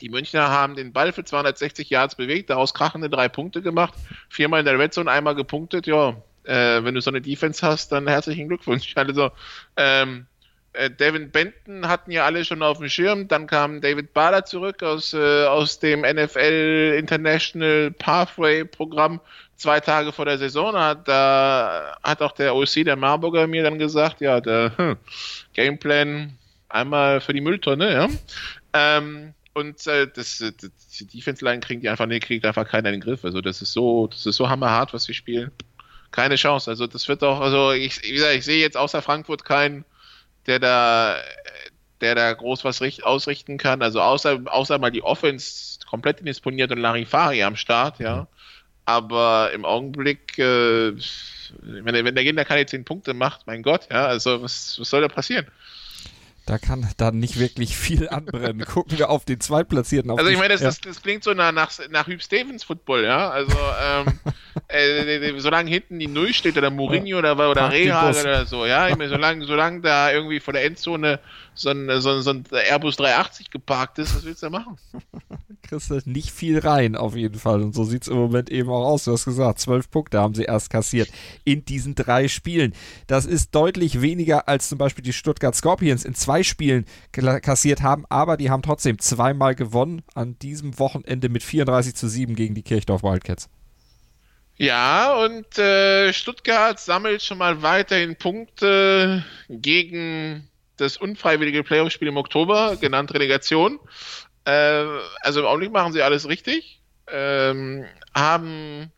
Die 0.00 0.08
Münchner 0.08 0.48
haben 0.48 0.74
den 0.74 0.92
Ball 0.92 1.12
für 1.12 1.24
260 1.24 1.88
Yards 1.90 2.14
bewegt, 2.14 2.50
daraus 2.50 2.72
krachende 2.72 3.10
drei 3.10 3.28
Punkte 3.28 3.60
gemacht, 3.60 3.94
viermal 4.28 4.60
in 4.60 4.66
der 4.66 4.78
Red 4.78 4.94
Zone, 4.94 5.10
einmal 5.10 5.34
gepunktet, 5.34 5.86
ja. 5.86 6.16
Äh, 6.44 6.84
wenn 6.84 6.94
du 6.94 7.00
so 7.00 7.10
eine 7.10 7.20
Defense 7.22 7.66
hast, 7.66 7.92
dann 7.92 8.06
herzlichen 8.06 8.48
Glückwunsch. 8.48 8.92
Also, 8.96 9.30
ähm, 9.76 10.26
äh, 10.74 10.90
David 10.90 11.32
Benton 11.32 11.88
hatten 11.88 12.10
ja 12.10 12.24
alle 12.24 12.44
schon 12.44 12.62
auf 12.62 12.78
dem 12.78 12.88
Schirm. 12.88 13.28
Dann 13.28 13.46
kam 13.46 13.80
David 13.80 14.12
Bader 14.12 14.44
zurück 14.44 14.82
aus, 14.82 15.14
äh, 15.14 15.44
aus 15.44 15.78
dem 15.78 16.00
NFL 16.00 16.96
International 16.98 17.90
Pathway 17.92 18.64
Programm 18.64 19.20
zwei 19.56 19.80
Tage 19.80 20.12
vor 20.12 20.24
der 20.24 20.38
Saison. 20.38 20.74
Hat, 20.74 21.08
da 21.08 21.96
hat 22.02 22.22
auch 22.22 22.32
der 22.32 22.54
OC, 22.54 22.84
der 22.84 22.96
Marburger, 22.96 23.46
mir 23.46 23.62
dann 23.62 23.78
gesagt, 23.78 24.20
ja, 24.20 24.40
der 24.40 24.72
hm, 24.76 24.96
Gameplan 25.54 26.36
einmal 26.68 27.20
für 27.20 27.32
die 27.32 27.40
Mülltonne, 27.40 27.92
ja. 27.92 28.08
Ähm, 28.72 29.34
und 29.54 29.86
äh, 29.86 30.08
das, 30.12 30.38
das, 30.38 30.70
die 30.98 31.06
Defense 31.06 31.44
Line 31.44 31.60
kriegt 31.60 31.84
die 31.84 31.88
einfach, 31.88 32.06
nee, 32.06 32.18
kriegt 32.18 32.44
einfach 32.44 32.68
keiner 32.68 32.88
in 32.88 32.96
den 32.96 33.00
Griff. 33.00 33.24
Also 33.24 33.40
das 33.40 33.62
ist 33.62 33.72
so, 33.72 34.08
das 34.08 34.26
ist 34.26 34.36
so 34.36 34.48
hammerhart, 34.48 34.92
was 34.92 35.06
wir 35.06 35.14
spielen. 35.14 35.52
Keine 36.10 36.34
Chance. 36.34 36.70
Also 36.70 36.88
das 36.88 37.06
wird 37.08 37.22
auch, 37.22 37.40
also 37.40 37.70
ich, 37.70 38.02
wie 38.02 38.12
gesagt, 38.12 38.34
ich 38.34 38.44
sehe 38.44 38.60
jetzt 38.60 38.76
außer 38.76 39.00
Frankfurt 39.00 39.44
keinen 39.44 39.84
der 40.46 40.58
da, 40.58 41.16
der 42.00 42.14
da 42.14 42.32
groß 42.32 42.64
was 42.64 42.82
ausrichten 43.02 43.58
kann. 43.58 43.82
Also 43.82 44.00
außer, 44.00 44.40
außer 44.46 44.78
mal 44.78 44.90
die 44.90 45.02
Offense 45.02 45.78
komplett 45.86 46.20
indisponiert 46.20 46.72
und 46.72 46.78
Larifari 46.78 47.42
am 47.42 47.56
Start, 47.56 47.98
ja. 48.00 48.26
Aber 48.86 49.50
im 49.54 49.64
Augenblick, 49.64 50.38
äh, 50.38 50.92
wenn, 51.60 52.04
wenn 52.04 52.14
der 52.14 52.24
Gegner 52.24 52.44
keine 52.44 52.66
10 52.66 52.84
Punkte 52.84 53.14
macht, 53.14 53.46
mein 53.46 53.62
Gott, 53.62 53.88
ja, 53.90 54.06
also 54.06 54.42
was, 54.42 54.78
was 54.78 54.90
soll 54.90 55.00
da 55.00 55.08
passieren? 55.08 55.46
Da 56.46 56.58
kann 56.58 56.86
dann 56.98 57.18
nicht 57.18 57.38
wirklich 57.38 57.74
viel 57.74 58.08
anbrennen. 58.08 58.64
Gucken 58.66 58.98
wir 58.98 59.08
auf 59.08 59.24
den 59.24 59.40
Zweitplatzierten. 59.40 60.10
Auf 60.10 60.18
also 60.18 60.30
ich 60.30 60.36
meine, 60.36 60.50
das, 60.50 60.60
ja. 60.60 60.70
das, 60.84 61.02
klingt 61.02 61.24
so 61.24 61.32
nach, 61.32 61.52
nach, 61.52 62.06
Hugh 62.06 62.18
Stevens 62.20 62.64
Football, 62.64 63.04
ja. 63.04 63.30
Also 63.30 63.56
ähm, 63.82 64.20
äh, 64.68 65.40
solange 65.40 65.70
hinten 65.70 65.98
die 65.98 66.06
Null 66.06 66.34
steht 66.34 66.58
oder 66.58 66.68
Mourinho 66.70 67.18
oder, 67.18 67.32
oder 67.50 67.70
Reha 67.70 68.10
oder 68.10 68.44
so, 68.44 68.66
ja. 68.66 68.88
Ich 68.88 68.96
meine, 68.96 69.08
solange, 69.08 69.46
solange 69.46 69.80
da 69.80 70.12
irgendwie 70.12 70.38
vor 70.38 70.52
der 70.52 70.64
Endzone 70.64 71.18
so 71.54 71.70
ein, 71.70 72.00
so, 72.00 72.10
ein, 72.10 72.22
so 72.22 72.30
ein 72.30 72.44
Airbus 72.50 72.96
380 72.96 73.50
geparkt 73.50 73.98
ist, 73.98 74.14
was 74.14 74.24
willst 74.24 74.42
du 74.42 74.46
da 74.46 74.50
machen? 74.50 74.76
Kriegst 75.62 75.90
du 75.90 76.00
nicht 76.04 76.30
viel 76.30 76.58
rein, 76.58 76.96
auf 76.96 77.16
jeden 77.16 77.38
Fall. 77.38 77.62
Und 77.62 77.74
so 77.74 77.84
sieht 77.84 78.02
es 78.02 78.08
im 78.08 78.16
Moment 78.16 78.50
eben 78.50 78.68
auch 78.68 78.84
aus. 78.84 79.04
Du 79.04 79.12
hast 79.12 79.24
gesagt, 79.24 79.60
zwölf 79.60 79.90
Punkte 79.90 80.20
haben 80.20 80.34
sie 80.34 80.44
erst 80.44 80.68
kassiert 80.68 81.08
in 81.44 81.64
diesen 81.64 81.94
drei 81.94 82.28
Spielen. 82.28 82.74
Das 83.06 83.24
ist 83.24 83.54
deutlich 83.54 84.00
weniger 84.00 84.48
als 84.48 84.68
zum 84.68 84.78
Beispiel 84.78 85.04
die 85.04 85.12
Stuttgart 85.12 85.54
Scorpions 85.54 86.04
in 86.04 86.14
zwei 86.14 86.42
Spielen 86.42 86.84
kassiert 87.12 87.82
haben, 87.82 88.04
aber 88.08 88.36
die 88.36 88.50
haben 88.50 88.62
trotzdem 88.62 88.98
zweimal 88.98 89.54
gewonnen 89.54 90.02
an 90.14 90.38
diesem 90.40 90.78
Wochenende 90.78 91.28
mit 91.28 91.42
34 91.42 91.94
zu 91.94 92.08
7 92.08 92.34
gegen 92.34 92.54
die 92.54 92.62
Kirchdorf 92.62 93.02
Wildcats. 93.02 93.48
Ja, 94.56 95.14
und 95.14 95.58
äh, 95.58 96.12
Stuttgart 96.12 96.78
sammelt 96.78 97.22
schon 97.22 97.38
mal 97.38 97.62
weiterhin 97.62 98.16
Punkte 98.16 99.24
gegen 99.48 100.48
das 100.76 100.96
unfreiwillige 100.96 101.62
Playoff-Spiel 101.62 102.08
im 102.08 102.16
Oktober, 102.16 102.76
genannt 102.76 103.14
Relegation. 103.14 103.78
Äh, 104.44 104.84
also 105.20 105.40
im 105.40 105.46
Augenblick 105.46 105.72
machen 105.72 105.92
sie 105.92 106.02
alles 106.02 106.28
richtig. 106.28 106.80
Ähm, 107.06 107.84
haben 108.14 108.90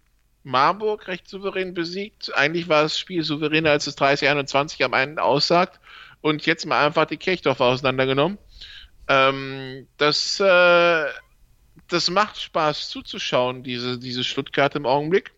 Marburg 0.42 1.09
recht 1.09 1.29
souverän 1.29 1.74
besiegt. 1.74 2.35
Eigentlich 2.37 2.68
war 2.68 2.83
das 2.83 2.98
Spiel 2.98 3.22
souveräner, 3.22 3.70
als 3.70 3.87
es 3.87 3.98
30-21 3.98 4.85
am 4.85 4.92
Ende 4.92 5.22
aussagt. 5.22 5.81
Und 6.20 6.46
jetzt 6.46 6.66
mal 6.66 6.87
einfach 6.87 7.07
die 7.07 7.16
Kirchdorfer 7.16 7.64
auseinandergenommen. 7.64 8.38
Ähm, 9.09 9.87
das, 9.96 10.40
äh, 10.40 11.05
das 11.88 12.11
macht 12.11 12.40
Spaß 12.40 12.88
zuzuschauen, 12.88 13.62
diese, 13.62 13.98
diese 13.98 14.24
Stuttgart 14.24 14.74
im 14.74 14.87
Augenblick. 14.87 15.33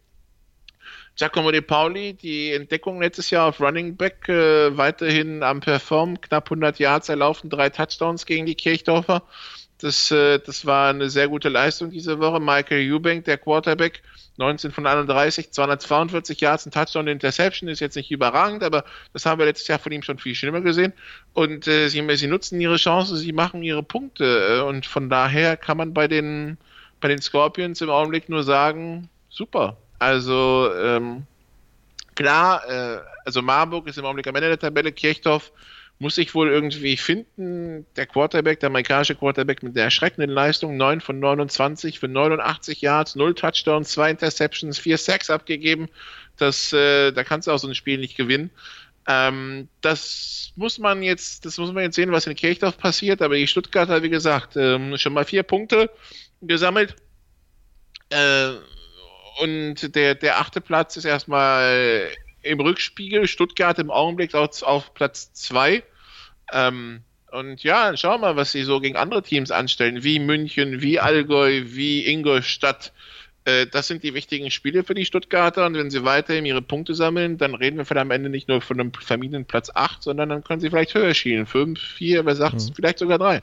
Giacomo 1.18 1.50
De 1.50 1.60
Pauli, 1.60 2.14
die 2.14 2.52
Entdeckung 2.52 3.02
letztes 3.02 3.30
Jahr 3.30 3.48
auf 3.48 3.60
Running 3.60 3.96
Back, 3.96 4.28
äh, 4.28 4.76
weiterhin 4.76 5.42
am 5.42 5.58
Perform, 5.58 6.20
knapp 6.20 6.48
100 6.48 6.78
Yards 6.78 7.08
erlaufen, 7.08 7.50
drei 7.50 7.70
Touchdowns 7.70 8.24
gegen 8.24 8.46
die 8.46 8.54
Kirchdorfer. 8.54 9.24
Das, 9.78 10.12
äh, 10.12 10.38
das 10.38 10.64
war 10.64 10.90
eine 10.90 11.10
sehr 11.10 11.26
gute 11.26 11.48
Leistung 11.48 11.90
diese 11.90 12.20
Woche. 12.20 12.38
Michael 12.38 12.92
Eubank, 12.92 13.24
der 13.24 13.36
Quarterback, 13.36 14.02
19 14.36 14.70
von 14.70 14.86
31, 14.86 15.50
242 15.50 16.40
Yards, 16.40 16.66
ein 16.66 16.70
Touchdown, 16.70 17.08
Interception, 17.08 17.68
ist 17.68 17.80
jetzt 17.80 17.96
nicht 17.96 18.12
überragend, 18.12 18.62
aber 18.62 18.84
das 19.12 19.26
haben 19.26 19.40
wir 19.40 19.46
letztes 19.46 19.66
Jahr 19.66 19.80
von 19.80 19.90
ihm 19.90 20.02
schon 20.02 20.18
viel 20.18 20.36
schlimmer 20.36 20.60
gesehen. 20.60 20.92
Und 21.32 21.66
äh, 21.66 21.88
sie, 21.88 22.04
sie 22.16 22.26
nutzen 22.28 22.60
ihre 22.60 22.76
Chance, 22.76 23.16
sie 23.16 23.32
machen 23.32 23.64
ihre 23.64 23.82
Punkte. 23.82 24.60
Äh, 24.60 24.62
und 24.62 24.86
von 24.86 25.10
daher 25.10 25.56
kann 25.56 25.78
man 25.78 25.94
bei 25.94 26.06
den, 26.06 26.58
bei 27.00 27.08
den 27.08 27.20
Scorpions 27.20 27.80
im 27.80 27.90
Augenblick 27.90 28.28
nur 28.28 28.44
sagen, 28.44 29.10
super. 29.28 29.76
Also 29.98 30.70
ähm, 30.74 31.26
klar, 32.14 32.68
äh, 32.68 33.00
also 33.24 33.42
Marburg 33.42 33.88
ist 33.88 33.98
im 33.98 34.04
Augenblick 34.04 34.26
am 34.26 34.36
Ende 34.36 34.48
der 34.48 34.58
Tabelle, 34.58 34.92
Kirchdorf 34.92 35.52
muss 36.00 36.14
sich 36.14 36.34
wohl 36.34 36.48
irgendwie 36.48 36.96
finden. 36.96 37.84
Der 37.96 38.06
Quarterback, 38.06 38.60
der 38.60 38.68
amerikanische 38.68 39.16
Quarterback 39.16 39.62
mit 39.62 39.74
der 39.74 39.84
erschreckenden 39.84 40.30
Leistung, 40.30 40.76
9 40.76 41.00
von 41.00 41.18
29 41.18 41.98
für 41.98 42.08
89 42.08 42.80
Yards, 42.80 43.16
0 43.16 43.34
Touchdowns, 43.34 43.90
2 43.90 44.10
Interceptions, 44.10 44.78
4 44.78 44.96
Sacks 44.96 45.30
abgegeben. 45.30 45.88
Das, 46.36 46.72
äh, 46.72 47.10
da 47.10 47.24
kannst 47.24 47.48
du 47.48 47.52
auch 47.52 47.58
so 47.58 47.66
ein 47.66 47.74
Spiel 47.74 47.98
nicht 47.98 48.16
gewinnen. 48.16 48.50
Ähm, 49.08 49.68
das 49.80 50.52
muss 50.54 50.78
man 50.78 51.02
jetzt, 51.02 51.44
das 51.44 51.58
muss 51.58 51.72
man 51.72 51.82
jetzt 51.82 51.96
sehen, 51.96 52.12
was 52.12 52.26
in 52.26 52.36
Kirchdorf 52.36 52.78
passiert. 52.78 53.20
Aber 53.20 53.34
die 53.34 53.48
Stuttgarter, 53.48 54.02
wie 54.02 54.10
gesagt, 54.10 54.56
ähm, 54.56 54.96
schon 54.98 55.14
mal 55.14 55.24
vier 55.24 55.42
Punkte 55.42 55.90
gesammelt. 56.42 56.94
Äh, 58.10 58.52
und 59.40 59.94
der, 59.94 60.14
der 60.14 60.38
achte 60.38 60.60
Platz 60.60 60.96
ist 60.96 61.04
erstmal 61.04 62.08
im 62.42 62.60
Rückspiegel. 62.60 63.26
Stuttgart 63.26 63.78
im 63.78 63.90
Augenblick 63.90 64.34
auf, 64.34 64.62
auf 64.62 64.94
Platz 64.94 65.32
zwei. 65.32 65.82
Ähm, 66.52 67.02
und 67.30 67.62
ja, 67.62 67.96
schauen 67.96 68.20
wir 68.20 68.28
mal, 68.28 68.36
was 68.36 68.52
sie 68.52 68.62
so 68.62 68.80
gegen 68.80 68.96
andere 68.96 69.22
Teams 69.22 69.50
anstellen, 69.50 70.02
wie 70.02 70.18
München, 70.18 70.80
wie 70.80 70.98
Allgäu, 70.98 71.62
wie 71.66 72.06
Ingolstadt. 72.06 72.92
Äh, 73.48 73.66
das 73.66 73.86
sind 73.86 74.02
die 74.02 74.12
wichtigen 74.12 74.50
Spiele 74.50 74.84
für 74.84 74.92
die 74.92 75.06
Stuttgarter 75.06 75.64
und 75.64 75.74
wenn 75.74 75.90
sie 75.90 76.04
weiterhin 76.04 76.44
ihre 76.44 76.60
Punkte 76.60 76.94
sammeln, 76.94 77.38
dann 77.38 77.54
reden 77.54 77.78
wir 77.78 77.86
vielleicht 77.86 78.02
am 78.02 78.10
Ende 78.10 78.28
nicht 78.28 78.46
nur 78.46 78.60
von 78.60 78.78
einem 78.78 78.92
Familienplatz 78.92 79.70
8, 79.74 80.02
sondern 80.02 80.28
dann 80.28 80.44
können 80.44 80.60
sie 80.60 80.68
vielleicht 80.68 80.92
höher 80.94 81.14
schielen. 81.14 81.46
5, 81.46 81.80
4, 81.80 82.26
wer 82.26 82.36
sagt 82.36 82.56
mhm. 82.56 82.74
vielleicht 82.74 82.98
sogar 82.98 83.18
3. 83.18 83.40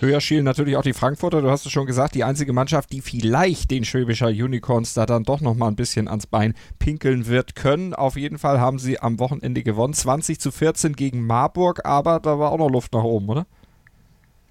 Höher 0.00 0.20
schielen 0.20 0.44
natürlich 0.44 0.76
auch 0.76 0.82
die 0.82 0.92
Frankfurter, 0.92 1.42
du 1.42 1.50
hast 1.50 1.64
es 1.64 1.70
schon 1.70 1.86
gesagt, 1.86 2.16
die 2.16 2.24
einzige 2.24 2.52
Mannschaft, 2.52 2.92
die 2.92 3.00
vielleicht 3.00 3.70
den 3.70 3.84
Schwäbischer 3.84 4.28
Unicorns 4.28 4.94
da 4.94 5.06
dann 5.06 5.22
doch 5.22 5.40
nochmal 5.40 5.70
ein 5.70 5.76
bisschen 5.76 6.08
ans 6.08 6.26
Bein 6.26 6.54
pinkeln 6.80 7.28
wird 7.28 7.54
können. 7.54 7.94
Auf 7.94 8.16
jeden 8.16 8.38
Fall 8.38 8.58
haben 8.58 8.80
sie 8.80 8.98
am 8.98 9.20
Wochenende 9.20 9.62
gewonnen, 9.62 9.94
20 9.94 10.40
zu 10.40 10.50
14 10.50 10.94
gegen 10.94 11.24
Marburg, 11.24 11.84
aber 11.84 12.18
da 12.18 12.40
war 12.40 12.50
auch 12.50 12.58
noch 12.58 12.70
Luft 12.70 12.92
nach 12.94 13.04
oben, 13.04 13.28
oder? 13.28 13.46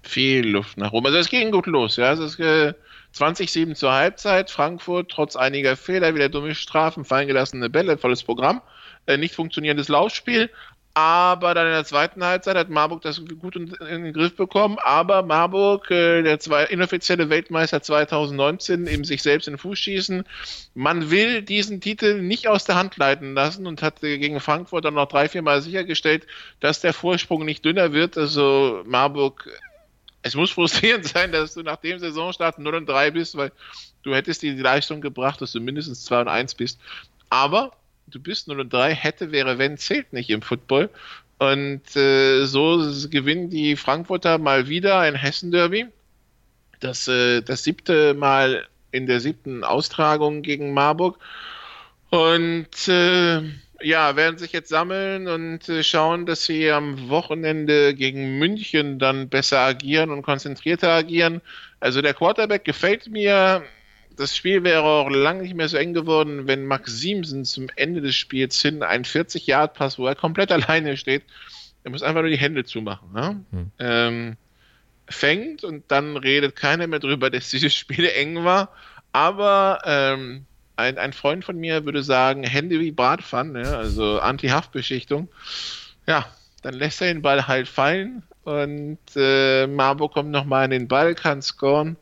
Viel 0.02 0.46
Luft 0.46 0.78
nach 0.78 0.92
oben. 0.92 1.06
Also 1.06 1.18
es 1.18 1.28
ging 1.28 1.50
gut 1.50 1.66
los, 1.66 1.96
ja. 1.96 2.12
Es 2.12 2.20
ist, 2.20 2.38
äh, 2.38 2.72
20-7 3.16 3.74
zur 3.74 3.92
Halbzeit. 3.92 4.50
Frankfurt 4.50 5.10
trotz 5.10 5.36
einiger 5.36 5.76
Fehler, 5.76 6.14
wieder 6.14 6.28
dumme 6.28 6.54
Strafen, 6.54 7.04
fallen 7.04 7.28
gelassene 7.28 7.70
Bälle, 7.70 7.98
volles 7.98 8.22
Programm. 8.22 8.60
Äh, 9.06 9.16
nicht 9.16 9.34
funktionierendes 9.34 9.88
Laufspiel. 9.88 10.50
Aber 10.96 11.52
dann 11.52 11.66
in 11.66 11.74
der 11.74 11.84
zweiten 11.84 12.24
Halbzeit 12.24 12.56
hat 12.56 12.70
Marburg 12.70 13.02
das 13.02 13.20
gut 13.38 13.54
in, 13.54 13.76
den 13.80 14.14
Griff 14.14 14.34
bekommen. 14.34 14.78
Aber 14.82 15.22
Marburg, 15.22 15.90
äh, 15.90 16.22
der 16.22 16.40
zwei, 16.40 16.64
inoffizielle 16.64 17.28
Weltmeister 17.28 17.82
2019, 17.82 18.86
eben 18.86 19.04
sich 19.04 19.22
selbst 19.22 19.46
in 19.46 19.52
den 19.54 19.58
Fuß 19.58 19.78
schießen. 19.78 20.24
Man 20.72 21.10
will 21.10 21.42
diesen 21.42 21.82
Titel 21.82 22.22
nicht 22.22 22.48
aus 22.48 22.64
der 22.64 22.76
Hand 22.76 22.96
leiten 22.96 23.34
lassen 23.34 23.66
und 23.66 23.82
hat 23.82 24.02
äh, 24.02 24.16
gegen 24.16 24.40
Frankfurt 24.40 24.86
dann 24.86 24.94
noch 24.94 25.08
drei, 25.08 25.28
vier 25.28 25.42
Mal 25.42 25.60
sichergestellt, 25.60 26.26
dass 26.60 26.80
der 26.80 26.94
Vorsprung 26.94 27.44
nicht 27.44 27.62
dünner 27.62 27.92
wird. 27.92 28.16
Also 28.16 28.82
Marburg 28.86 29.50
es 30.26 30.34
muss 30.34 30.50
frustrierend 30.50 31.06
sein, 31.08 31.32
dass 31.32 31.54
du 31.54 31.62
nach 31.62 31.76
dem 31.76 31.98
Saisonstart 31.98 32.58
0 32.58 32.74
und 32.74 32.88
3 32.88 33.12
bist, 33.12 33.36
weil 33.36 33.52
du 34.02 34.14
hättest 34.14 34.42
dir 34.42 34.54
die 34.54 34.62
Leistung 34.62 35.00
gebracht, 35.00 35.40
dass 35.40 35.52
du 35.52 35.60
mindestens 35.60 36.04
2 36.04 36.22
und 36.22 36.28
1 36.28 36.54
bist. 36.56 36.80
Aber 37.30 37.72
du 38.08 38.20
bist 38.20 38.48
0 38.48 38.60
und 38.60 38.72
3, 38.72 38.92
hätte, 38.94 39.30
wäre, 39.30 39.58
wenn, 39.58 39.78
zählt 39.78 40.12
nicht 40.12 40.30
im 40.30 40.42
Football. 40.42 40.90
Und 41.38 41.96
äh, 41.96 42.44
so 42.44 42.78
gewinnen 43.08 43.50
die 43.50 43.76
Frankfurter 43.76 44.38
mal 44.38 44.68
wieder 44.68 44.98
ein 45.00 45.14
Hessen-Derby. 45.14 45.86
Das, 46.80 47.06
äh, 47.08 47.42
das 47.42 47.62
siebte 47.62 48.14
Mal 48.14 48.66
in 48.90 49.06
der 49.06 49.20
siebten 49.20 49.62
Austragung 49.62 50.42
gegen 50.42 50.74
Marburg. 50.74 51.18
Und 52.10 52.88
äh, 52.88 53.42
ja, 53.82 54.16
werden 54.16 54.38
sich 54.38 54.52
jetzt 54.52 54.68
sammeln 54.68 55.28
und 55.28 55.68
äh, 55.68 55.82
schauen, 55.82 56.26
dass 56.26 56.44
sie 56.44 56.70
am 56.70 57.08
Wochenende 57.08 57.94
gegen 57.94 58.38
München 58.38 58.98
dann 58.98 59.28
besser 59.28 59.60
agieren 59.60 60.10
und 60.10 60.22
konzentrierter 60.22 60.90
agieren. 60.90 61.40
Also 61.80 62.02
der 62.02 62.14
Quarterback 62.14 62.64
gefällt 62.64 63.08
mir. 63.08 63.62
Das 64.16 64.34
Spiel 64.34 64.64
wäre 64.64 64.82
auch 64.82 65.10
lange 65.10 65.42
nicht 65.42 65.54
mehr 65.54 65.68
so 65.68 65.76
eng 65.76 65.92
geworden, 65.92 66.46
wenn 66.46 66.64
Max 66.64 66.98
Siemsen 67.00 67.44
zum 67.44 67.68
Ende 67.76 68.00
des 68.00 68.16
Spiels 68.16 68.60
hin 68.62 68.82
einen 68.82 69.04
40-Yard-Pass, 69.04 69.98
wo 69.98 70.06
er 70.06 70.14
komplett 70.14 70.50
alleine 70.52 70.96
steht, 70.96 71.22
er 71.84 71.90
muss 71.90 72.02
einfach 72.02 72.22
nur 72.22 72.30
die 72.30 72.38
Hände 72.38 72.64
zumachen. 72.64 73.12
Ne? 73.12 73.44
Hm. 73.50 73.70
Ähm, 73.78 74.36
fängt 75.08 75.64
und 75.64 75.84
dann 75.88 76.16
redet 76.16 76.56
keiner 76.56 76.86
mehr 76.86 76.98
drüber, 76.98 77.30
dass 77.30 77.50
dieses 77.50 77.74
Spiel 77.74 78.06
eng 78.16 78.42
war. 78.44 78.72
Aber 79.12 79.80
ähm, 79.84 80.46
ein, 80.76 80.98
ein 80.98 81.12
Freund 81.12 81.44
von 81.44 81.56
mir 81.56 81.84
würde 81.84 82.02
sagen, 82.02 82.44
Hände 82.44 82.80
wie 82.80 82.92
Bratpfannen, 82.92 83.64
ja, 83.64 83.76
also 83.76 84.20
Anti-Haftbeschichtung. 84.20 85.28
Ja, 86.06 86.26
dann 86.62 86.74
lässt 86.74 87.00
er 87.00 87.08
den 87.08 87.22
Ball 87.22 87.46
halt 87.46 87.68
fallen 87.68 88.22
und 88.44 88.98
äh, 89.16 89.66
Marburg 89.66 90.12
kommt 90.12 90.30
nochmal 90.30 90.66
in 90.66 90.70
den 90.70 90.88
Ball, 90.88 91.14
kann 91.14 91.42
scoren 91.42 91.96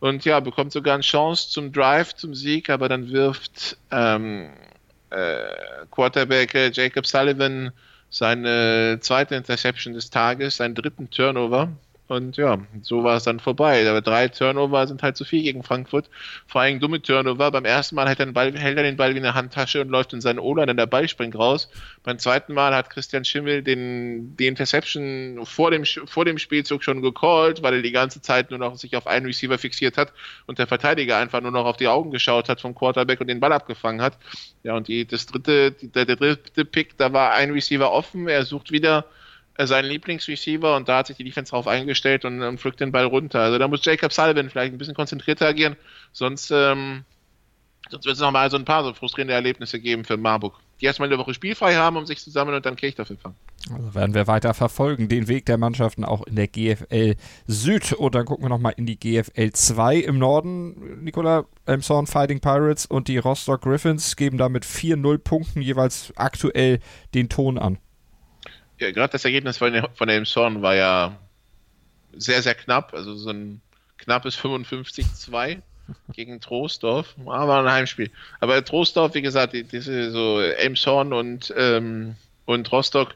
und 0.00 0.24
ja, 0.24 0.40
bekommt 0.40 0.72
sogar 0.72 0.94
eine 0.94 1.02
Chance 1.02 1.50
zum 1.50 1.72
Drive, 1.72 2.14
zum 2.14 2.34
Sieg, 2.34 2.70
aber 2.70 2.88
dann 2.88 3.10
wirft 3.10 3.76
ähm, 3.90 4.50
äh, 5.10 5.46
Quarterback 5.90 6.54
äh, 6.54 6.70
Jacob 6.72 7.06
Sullivan 7.06 7.72
seine 8.10 8.98
zweite 9.00 9.34
Interception 9.34 9.94
des 9.94 10.10
Tages, 10.10 10.56
seinen 10.56 10.74
dritten 10.74 11.10
Turnover 11.10 11.70
und 12.08 12.36
ja, 12.36 12.58
so 12.82 13.02
war 13.02 13.16
es 13.16 13.24
dann 13.24 13.40
vorbei. 13.40 13.88
Aber 13.88 14.00
drei 14.00 14.28
Turnover 14.28 14.86
sind 14.86 15.02
halt 15.02 15.16
zu 15.16 15.24
viel 15.24 15.42
gegen 15.42 15.64
Frankfurt. 15.64 16.08
Vor 16.46 16.60
allem 16.60 16.78
dumme 16.78 17.02
Turnover. 17.02 17.50
Beim 17.50 17.64
ersten 17.64 17.96
Mal 17.96 18.06
hält 18.06 18.20
er 18.20 18.26
den 18.26 18.32
Ball, 18.32 18.56
hält 18.56 18.76
er 18.76 18.84
den 18.84 18.96
Ball 18.96 19.14
wie 19.14 19.18
eine 19.18 19.34
Handtasche 19.34 19.80
und 19.80 19.88
läuft 19.88 20.12
in 20.12 20.20
seinen 20.20 20.38
O-Line, 20.38 20.66
dann 20.66 20.76
der 20.76 20.86
Ball 20.86 21.08
springt 21.08 21.36
raus. 21.36 21.68
Beim 22.04 22.20
zweiten 22.20 22.54
Mal 22.54 22.74
hat 22.74 22.90
Christian 22.90 23.24
Schimmel 23.24 23.62
den, 23.62 24.36
die 24.36 24.46
Interception 24.46 25.40
vor 25.44 25.72
dem, 25.72 25.84
vor 25.84 26.24
dem 26.24 26.38
Spielzug 26.38 26.84
schon 26.84 27.02
gecallt, 27.02 27.62
weil 27.62 27.74
er 27.74 27.82
die 27.82 27.92
ganze 27.92 28.20
Zeit 28.20 28.50
nur 28.50 28.60
noch 28.60 28.76
sich 28.76 28.96
auf 28.96 29.08
einen 29.08 29.26
Receiver 29.26 29.58
fixiert 29.58 29.98
hat 29.98 30.12
und 30.46 30.60
der 30.60 30.68
Verteidiger 30.68 31.16
einfach 31.16 31.40
nur 31.40 31.50
noch 31.50 31.64
auf 31.64 31.76
die 31.76 31.88
Augen 31.88 32.12
geschaut 32.12 32.48
hat 32.48 32.60
vom 32.60 32.74
Quarterback 32.74 33.20
und 33.20 33.26
den 33.26 33.40
Ball 33.40 33.52
abgefangen 33.52 34.00
hat. 34.00 34.16
Ja, 34.62 34.76
und 34.76 34.86
die, 34.86 35.06
das 35.06 35.26
dritte, 35.26 35.72
der, 35.72 36.04
der 36.04 36.16
dritte 36.16 36.64
Pick, 36.64 36.96
da 36.98 37.12
war 37.12 37.32
ein 37.32 37.50
Receiver 37.50 37.90
offen. 37.90 38.28
Er 38.28 38.44
sucht 38.44 38.70
wieder 38.70 39.06
sein 39.58 39.84
Lieblingsreceiver 39.84 40.76
und 40.76 40.88
da 40.88 40.98
hat 40.98 41.06
sich 41.06 41.16
die 41.16 41.24
Defense 41.24 41.50
drauf 41.50 41.66
eingestellt 41.66 42.24
und, 42.24 42.42
und 42.42 42.60
pflückt 42.60 42.80
den 42.80 42.92
Ball 42.92 43.04
runter. 43.04 43.40
Also 43.40 43.58
da 43.58 43.68
muss 43.68 43.84
Jacob 43.84 44.12
Sullivan 44.12 44.50
vielleicht 44.50 44.72
ein 44.72 44.78
bisschen 44.78 44.94
konzentrierter 44.94 45.46
agieren, 45.46 45.76
sonst, 46.12 46.50
ähm, 46.50 47.04
sonst 47.88 48.04
wird 48.04 48.16
es 48.16 48.20
nochmal 48.20 48.50
so 48.50 48.56
ein 48.56 48.64
paar 48.64 48.84
so 48.84 48.92
frustrierende 48.92 49.34
Erlebnisse 49.34 49.80
geben 49.80 50.04
für 50.04 50.16
Marburg. 50.16 50.58
Die 50.80 50.84
erstmal 50.84 51.08
eine 51.08 51.16
Woche 51.16 51.32
spielfrei 51.32 51.76
haben, 51.76 51.96
um 51.96 52.04
sich 52.04 52.20
zu 52.20 52.30
sammeln 52.30 52.56
und 52.56 52.66
dann 52.66 52.76
Kirch 52.76 52.96
dafür 52.96 53.16
fangen. 53.16 53.36
Also 53.72 53.94
werden 53.94 54.14
wir 54.14 54.26
weiter 54.26 54.52
verfolgen, 54.52 55.08
den 55.08 55.26
Weg 55.26 55.46
der 55.46 55.56
Mannschaften 55.56 56.04
auch 56.04 56.26
in 56.26 56.36
der 56.36 56.48
GFL 56.48 57.16
Süd. 57.46 57.94
Und 57.94 58.14
dann 58.14 58.26
gucken 58.26 58.44
wir 58.44 58.50
nochmal 58.50 58.74
in 58.76 58.84
die 58.84 59.00
GFL 59.00 59.52
2 59.52 59.96
im 59.96 60.18
Norden. 60.18 61.02
Nicola 61.02 61.46
Elmshorn 61.64 62.06
Fighting 62.06 62.40
Pirates 62.40 62.84
und 62.84 63.08
die 63.08 63.16
Rostock 63.16 63.62
Griffins 63.62 64.16
geben 64.16 64.36
da 64.36 64.50
mit 64.50 64.66
4-0 64.66 65.16
Punkten 65.16 65.62
jeweils 65.62 66.12
aktuell 66.14 66.80
den 67.14 67.30
Ton 67.30 67.56
an 67.56 67.78
ja, 68.78 68.90
gerade 68.90 69.12
das 69.12 69.24
Ergebnis 69.24 69.58
von, 69.58 69.86
von 69.94 70.08
dem 70.08 70.26
Zorn 70.26 70.62
war 70.62 70.74
ja 70.74 71.18
sehr, 72.12 72.42
sehr 72.42 72.54
knapp. 72.54 72.94
Also 72.94 73.14
so 73.16 73.30
ein 73.30 73.60
knappes 73.98 74.38
55-2 74.38 75.62
gegen 76.12 76.40
Troisdorf. 76.40 77.14
Aber 77.26 77.60
ein 77.60 77.70
Heimspiel. 77.70 78.10
Aber 78.40 78.64
Troisdorf, 78.64 79.14
wie 79.14 79.22
gesagt, 79.22 79.52
die, 79.52 79.64
diese 79.64 80.10
so 80.10 80.40
Elmshorn 80.40 81.12
und, 81.12 81.52
ähm, 81.56 82.16
und 82.44 82.70
Rostock 82.72 83.14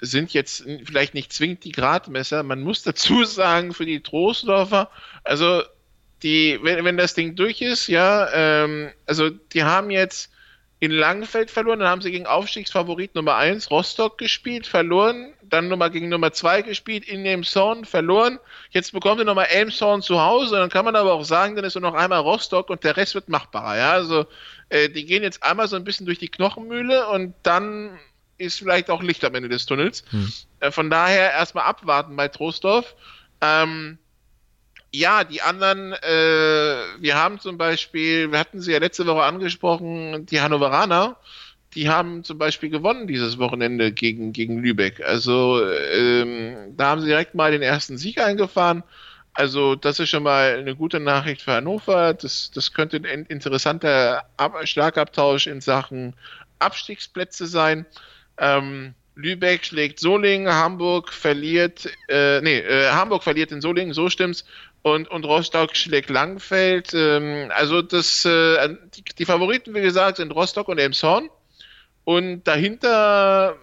sind 0.00 0.32
jetzt 0.34 0.64
vielleicht 0.84 1.14
nicht 1.14 1.32
zwingend 1.32 1.64
die 1.64 1.72
Gradmesser. 1.72 2.42
Man 2.42 2.62
muss 2.62 2.82
dazu 2.82 3.24
sagen, 3.24 3.72
für 3.72 3.86
die 3.86 4.00
Troisdorfer, 4.00 4.90
also 5.24 5.62
die, 6.22 6.58
wenn, 6.62 6.84
wenn 6.84 6.96
das 6.96 7.14
Ding 7.14 7.36
durch 7.36 7.62
ist, 7.62 7.88
ja, 7.88 8.28
ähm, 8.32 8.90
also 9.06 9.30
die 9.30 9.64
haben 9.64 9.90
jetzt 9.90 10.30
in 10.78 10.90
Langenfeld 10.90 11.50
verloren, 11.50 11.78
dann 11.78 11.88
haben 11.88 12.02
sie 12.02 12.10
gegen 12.10 12.26
Aufstiegsfavorit 12.26 13.14
Nummer 13.14 13.36
1 13.36 13.70
Rostock 13.70 14.18
gespielt, 14.18 14.66
verloren, 14.66 15.32
dann 15.42 15.68
nochmal 15.68 15.90
gegen 15.90 16.10
Nummer 16.10 16.32
2 16.32 16.62
gespielt, 16.62 17.08
in 17.08 17.24
Elmshorn, 17.24 17.86
verloren. 17.86 18.38
Jetzt 18.70 18.92
bekommen 18.92 19.18
sie 19.18 19.24
nochmal 19.24 19.46
Elmshorn 19.46 20.02
zu 20.02 20.20
Hause, 20.20 20.56
dann 20.56 20.68
kann 20.68 20.84
man 20.84 20.94
aber 20.94 21.14
auch 21.14 21.24
sagen, 21.24 21.56
dann 21.56 21.64
ist 21.64 21.74
nur 21.76 21.90
noch 21.90 21.94
einmal 21.94 22.20
Rostock 22.20 22.68
und 22.68 22.84
der 22.84 22.96
Rest 22.96 23.14
wird 23.14 23.30
machbarer. 23.30 23.76
Ja? 23.78 23.92
Also 23.92 24.26
äh, 24.68 24.90
die 24.90 25.06
gehen 25.06 25.22
jetzt 25.22 25.42
einmal 25.42 25.66
so 25.66 25.76
ein 25.76 25.84
bisschen 25.84 26.04
durch 26.04 26.18
die 26.18 26.28
Knochenmühle 26.28 27.08
und 27.08 27.34
dann 27.42 27.98
ist 28.38 28.58
vielleicht 28.58 28.90
auch 28.90 29.02
Licht 29.02 29.24
am 29.24 29.34
Ende 29.34 29.48
des 29.48 29.64
Tunnels. 29.64 30.04
Hm. 30.10 30.32
Äh, 30.60 30.70
von 30.70 30.90
daher 30.90 31.32
erstmal 31.32 31.64
abwarten 31.64 32.16
bei 32.16 32.28
Trostorf. 32.28 32.94
Ähm, 33.40 33.98
ja, 34.92 35.24
die 35.24 35.42
anderen, 35.42 35.92
äh, 35.92 35.98
wir 37.00 37.16
haben 37.16 37.38
zum 37.38 37.58
Beispiel, 37.58 38.30
wir 38.30 38.38
hatten 38.38 38.60
sie 38.60 38.72
ja 38.72 38.78
letzte 38.78 39.06
Woche 39.06 39.22
angesprochen, 39.22 40.26
die 40.26 40.40
Hannoveraner, 40.40 41.16
die 41.74 41.88
haben 41.88 42.24
zum 42.24 42.38
Beispiel 42.38 42.70
gewonnen 42.70 43.06
dieses 43.06 43.38
Wochenende 43.38 43.92
gegen, 43.92 44.32
gegen 44.32 44.58
Lübeck. 44.58 45.02
Also 45.04 45.62
ähm, 45.64 46.74
da 46.76 46.90
haben 46.90 47.00
sie 47.00 47.08
direkt 47.08 47.34
mal 47.34 47.50
den 47.52 47.62
ersten 47.62 47.98
Sieg 47.98 48.18
eingefahren. 48.20 48.82
Also 49.34 49.74
das 49.74 50.00
ist 50.00 50.08
schon 50.08 50.22
mal 50.22 50.56
eine 50.58 50.74
gute 50.74 50.98
Nachricht 50.98 51.42
für 51.42 51.52
Hannover. 51.52 52.14
Das, 52.14 52.50
das 52.50 52.72
könnte 52.72 52.96
ein 52.96 53.26
interessanter 53.26 54.24
Ab 54.38 54.66
Schlagabtausch 54.66 55.46
in 55.46 55.60
Sachen 55.60 56.14
Abstiegsplätze 56.58 57.46
sein. 57.46 57.84
Ähm, 58.38 58.94
Lübeck 59.14 59.64
schlägt 59.64 59.98
Solingen, 59.98 60.52
Hamburg 60.52 61.12
verliert, 61.12 61.90
äh, 62.08 62.40
nee, 62.42 62.58
äh, 62.58 62.90
Hamburg 62.90 63.22
verliert 63.22 63.50
in 63.50 63.62
Solingen, 63.62 63.94
so 63.94 64.10
stimmt's 64.10 64.44
und, 64.86 65.10
und 65.10 65.24
Rostock 65.24 65.74
schlägt 65.76 66.10
Langfeld. 66.10 66.94
Ähm, 66.94 67.50
also 67.52 67.82
das, 67.82 68.24
äh, 68.24 68.68
die, 68.94 69.02
die, 69.18 69.24
Favoriten, 69.24 69.74
wie 69.74 69.80
gesagt, 69.80 70.18
sind 70.18 70.30
Rostock 70.30 70.68
und 70.68 70.78
Elmshorn. 70.78 71.28
Und 72.04 72.44
dahinter, 72.44 73.56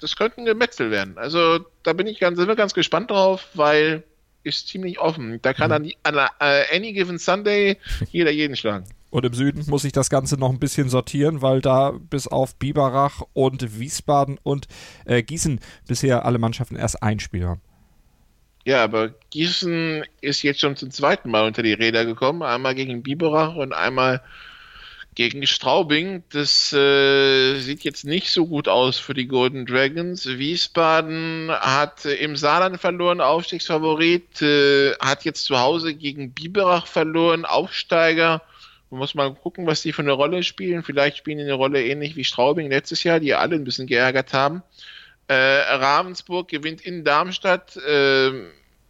das 0.00 0.14
könnten 0.14 0.44
Gemetzel 0.44 0.92
werden. 0.92 1.18
Also 1.18 1.66
da 1.82 1.94
bin 1.94 2.06
ich 2.06 2.20
ganz, 2.20 2.38
sind 2.38 2.46
wir 2.46 2.54
ganz 2.54 2.74
gespannt 2.74 3.10
drauf, 3.10 3.48
weil 3.54 4.04
ist 4.44 4.68
ziemlich 4.68 5.00
offen. 5.00 5.42
Da 5.42 5.52
kann 5.52 5.70
mhm. 5.70 5.92
an, 6.04 6.16
an 6.16 6.28
uh, 6.40 6.76
any 6.76 6.92
given 6.92 7.18
Sunday 7.18 7.76
jeder 8.12 8.30
jeden 8.30 8.54
schlagen. 8.54 8.84
Und 9.10 9.26
im 9.26 9.34
Süden 9.34 9.64
muss 9.66 9.82
ich 9.82 9.90
das 9.90 10.10
Ganze 10.10 10.36
noch 10.36 10.50
ein 10.50 10.60
bisschen 10.60 10.88
sortieren, 10.88 11.42
weil 11.42 11.60
da 11.60 11.90
bis 11.90 12.28
auf 12.28 12.54
Biberach 12.54 13.22
und 13.32 13.80
Wiesbaden 13.80 14.38
und 14.44 14.68
äh, 15.06 15.24
Gießen 15.24 15.58
bisher 15.88 16.24
alle 16.24 16.38
Mannschaften 16.38 16.76
erst 16.76 17.02
ein 17.02 17.18
Spiel 17.18 17.44
haben. 17.44 17.60
Ja, 18.64 18.84
aber 18.84 19.14
Gießen 19.30 20.04
ist 20.20 20.42
jetzt 20.42 20.60
schon 20.60 20.76
zum 20.76 20.90
zweiten 20.90 21.30
Mal 21.30 21.46
unter 21.46 21.62
die 21.62 21.72
Räder 21.72 22.04
gekommen. 22.04 22.42
Einmal 22.42 22.74
gegen 22.74 23.02
Biberach 23.02 23.54
und 23.54 23.72
einmal 23.72 24.22
gegen 25.14 25.46
Straubing. 25.46 26.22
Das 26.30 26.72
äh, 26.72 27.58
sieht 27.58 27.84
jetzt 27.84 28.04
nicht 28.04 28.30
so 28.30 28.46
gut 28.46 28.68
aus 28.68 28.98
für 28.98 29.14
die 29.14 29.26
Golden 29.26 29.66
Dragons. 29.66 30.26
Wiesbaden 30.26 31.50
hat 31.50 32.04
äh, 32.04 32.14
im 32.16 32.36
Saarland 32.36 32.80
verloren, 32.80 33.20
Aufstiegsfavorit, 33.20 34.42
äh, 34.42 34.92
hat 35.00 35.24
jetzt 35.24 35.44
zu 35.44 35.58
Hause 35.58 35.94
gegen 35.94 36.32
Biberach 36.32 36.86
verloren, 36.86 37.44
Aufsteiger. 37.44 38.42
Man 38.90 38.98
muss 38.98 39.14
mal 39.14 39.34
gucken, 39.34 39.66
was 39.66 39.82
die 39.82 39.92
für 39.92 40.02
eine 40.02 40.12
Rolle 40.12 40.42
spielen. 40.42 40.82
Vielleicht 40.82 41.16
spielen 41.16 41.38
die 41.38 41.44
eine 41.44 41.54
Rolle 41.54 41.84
ähnlich 41.84 42.16
wie 42.16 42.24
Straubing 42.24 42.70
letztes 42.70 43.04
Jahr, 43.04 43.20
die 43.20 43.34
alle 43.34 43.56
ein 43.56 43.64
bisschen 43.64 43.86
geärgert 43.86 44.32
haben. 44.32 44.62
Äh, 45.30 45.60
Ravensburg 45.76 46.48
gewinnt 46.48 46.80
in 46.80 47.04
Darmstadt. 47.04 47.76
Äh, 47.76 48.32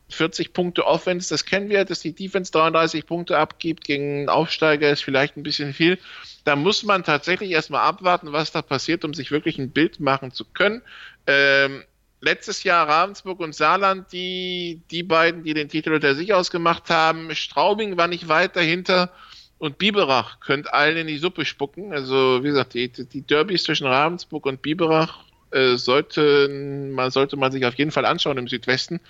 40 0.09 0.55
Punkte 0.55 0.87
Offense, 0.87 1.29
das 1.29 1.45
kennen 1.45 1.69
wir, 1.69 1.85
dass 1.85 2.01
die 2.01 2.15
Defense 2.15 2.51
33 2.51 3.05
Punkte 3.05 3.37
abgibt 3.37 3.85
gegen 3.85 4.21
einen 4.21 4.29
Aufsteiger, 4.31 4.91
ist 4.91 5.05
vielleicht 5.05 5.37
ein 5.37 5.43
bisschen 5.43 5.75
viel. 5.75 5.99
Da 6.45 6.57
muss 6.57 6.83
man 6.83 7.05
tatsächlich 7.05 7.51
erstmal 7.51 7.83
abwarten, 7.83 8.33
was 8.33 8.53
da 8.53 8.63
passiert, 8.63 9.05
um 9.05 9.13
sich 9.13 9.31
wirklich 9.31 9.59
ein 9.59 9.71
Bild 9.71 10.01
machen 10.01 10.33
zu 10.33 10.47
können. 10.47 10.81
Ähm, 11.27 11.85
letztes 12.23 12.65
Jahr 12.65 12.89
Ravensburg 12.89 13.39
und 13.41 13.55
Saarland, 13.55 14.11
die, 14.11 14.81
die 14.91 15.03
beiden, 15.03 15.45
die 15.45 15.53
den 15.53 15.69
Titel 15.69 15.93
unter 15.93 16.15
sich 16.15 16.33
ausgemacht 16.33 16.89
haben. 16.89 17.35
Straubing 17.35 17.99
war 17.99 18.09
nicht 18.09 18.29
weit 18.29 18.57
dahinter 18.57 19.13
und 19.59 19.77
Biberach 19.77 20.41
könnte 20.41 20.73
allen 20.73 20.97
in 20.97 21.07
die 21.07 21.19
Suppe 21.19 21.45
spucken. 21.45 21.93
Also, 21.93 22.43
wie 22.43 22.49
gesagt, 22.49 22.73
die, 22.73 22.89
die 22.91 23.27
Derbys 23.27 23.65
zwischen 23.65 23.87
Ravensburg 23.87 24.47
und 24.47 24.63
Biberach 24.63 25.30
äh, 25.51 25.77
sollte, 25.77 26.49
man, 26.49 27.11
sollte 27.11 27.37
man 27.37 27.53
sich 27.53 27.65
auf 27.65 27.75
jeden 27.75 27.91
Fall 27.91 28.05
anschauen 28.05 28.39
im 28.39 28.49
Südwesten. 28.49 29.01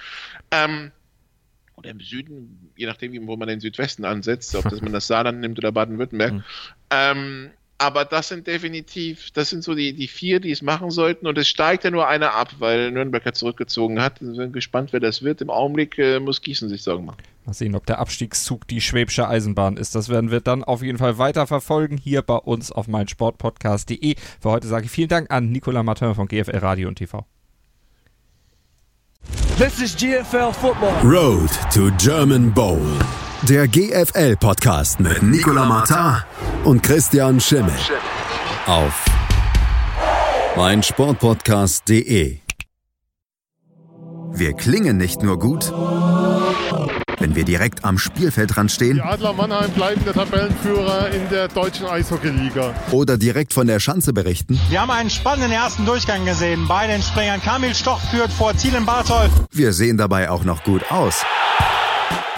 Ähm, 0.50 0.92
oder 1.76 1.90
im 1.90 2.00
Süden, 2.00 2.72
je 2.76 2.86
nachdem, 2.86 3.26
wo 3.26 3.36
man 3.36 3.48
den 3.48 3.60
Südwesten 3.60 4.04
ansetzt, 4.04 4.54
ob 4.54 4.68
das 4.68 4.82
man 4.82 4.92
das 4.92 5.06
Saarland 5.06 5.40
nimmt 5.40 5.58
oder 5.58 5.72
Baden-Württemberg. 5.72 6.32
Mhm. 6.34 6.44
Ähm, 6.90 7.50
aber 7.80 8.04
das 8.04 8.28
sind 8.28 8.46
definitiv, 8.46 9.30
das 9.30 9.48
sind 9.48 9.64
so 9.64 9.74
die, 9.74 9.94
die 9.94 10.06
vier, 10.06 10.38
die 10.38 10.50
es 10.50 10.60
machen 10.60 10.90
sollten. 10.90 11.26
Und 11.26 11.38
es 11.38 11.48
steigt 11.48 11.82
ja 11.84 11.90
nur 11.90 12.06
einer 12.06 12.34
ab, 12.34 12.56
weil 12.58 12.90
Nürnberg 12.90 13.24
ja 13.24 13.32
zurückgezogen 13.32 14.02
hat. 14.02 14.20
Wir 14.20 14.34
sind 14.34 14.52
gespannt, 14.52 14.92
wer 14.92 15.00
das 15.00 15.22
wird. 15.22 15.40
Im 15.40 15.48
Augenblick 15.48 15.96
äh, 15.98 16.20
muss 16.20 16.42
Gießen 16.42 16.68
sich 16.68 16.82
Sorgen 16.82 17.06
machen. 17.06 17.16
Mal 17.46 17.54
sehen, 17.54 17.74
ob 17.74 17.86
der 17.86 17.98
Abstiegszug 17.98 18.68
die 18.68 18.82
Schwäbische 18.82 19.26
Eisenbahn 19.26 19.78
ist. 19.78 19.94
Das 19.94 20.10
werden 20.10 20.30
wir 20.30 20.40
dann 20.40 20.62
auf 20.62 20.82
jeden 20.82 20.98
Fall 20.98 21.16
weiter 21.16 21.46
verfolgen 21.46 21.96
hier 21.96 22.20
bei 22.20 22.36
uns 22.36 22.70
auf 22.70 22.86
meinsportpodcast.de. 22.86 24.14
Für 24.42 24.50
heute 24.50 24.68
sage 24.68 24.84
ich 24.84 24.90
vielen 24.90 25.08
Dank 25.08 25.30
an 25.30 25.50
Nicolas 25.50 25.82
Martin 25.82 26.14
von 26.14 26.28
GFL 26.28 26.58
Radio 26.58 26.86
und 26.86 26.96
TV. 26.96 27.24
This 29.56 29.80
is 29.80 29.96
GFL 29.96 30.52
Football. 30.52 31.00
Road 31.02 31.50
to 31.72 31.90
German 31.96 32.52
Bowl. 32.52 32.78
Der 33.42 33.66
GFL-Podcast 33.68 35.00
mit 35.00 35.22
Nicolas 35.22 35.66
Martin 35.68 36.22
und 36.64 36.82
Christian 36.82 37.40
Schimmel. 37.40 37.74
Auf 38.66 39.04
meinsportpodcast.de. 40.56 42.38
Wir 44.32 44.52
klingen 44.54 44.96
nicht 44.98 45.22
nur 45.22 45.38
gut, 45.38 45.72
wenn 47.18 47.34
wir 47.34 47.44
direkt 47.44 47.84
am 47.84 47.98
Spielfeldrand 47.98 48.70
stehen 48.70 48.96
Die 48.96 49.02
Adler 49.02 49.32
Mannheim 49.32 49.70
bleiben 49.72 50.04
der 50.04 50.12
Tabellenführer 50.14 51.10
in 51.10 51.28
der 51.30 51.48
deutschen 51.48 51.86
Eishockeyliga. 51.86 52.74
oder 52.92 53.16
direkt 53.16 53.52
von 53.52 53.66
der 53.66 53.80
Schanze 53.80 54.12
berichten. 54.12 54.60
Wir 54.68 54.80
haben 54.82 54.90
einen 54.90 55.10
spannenden 55.10 55.50
ersten 55.52 55.86
Durchgang 55.86 56.24
gesehen. 56.24 56.66
Bei 56.68 56.86
den 56.86 57.02
Springern 57.02 57.40
Kamil 57.42 57.74
Stoch 57.74 58.00
führt 58.10 58.32
vor 58.32 58.56
Zielen 58.56 58.84
Bartol. 58.86 59.28
Wir 59.50 59.72
sehen 59.72 59.96
dabei 59.96 60.30
auch 60.30 60.44
noch 60.44 60.62
gut 60.62 60.90
aus. 60.90 61.24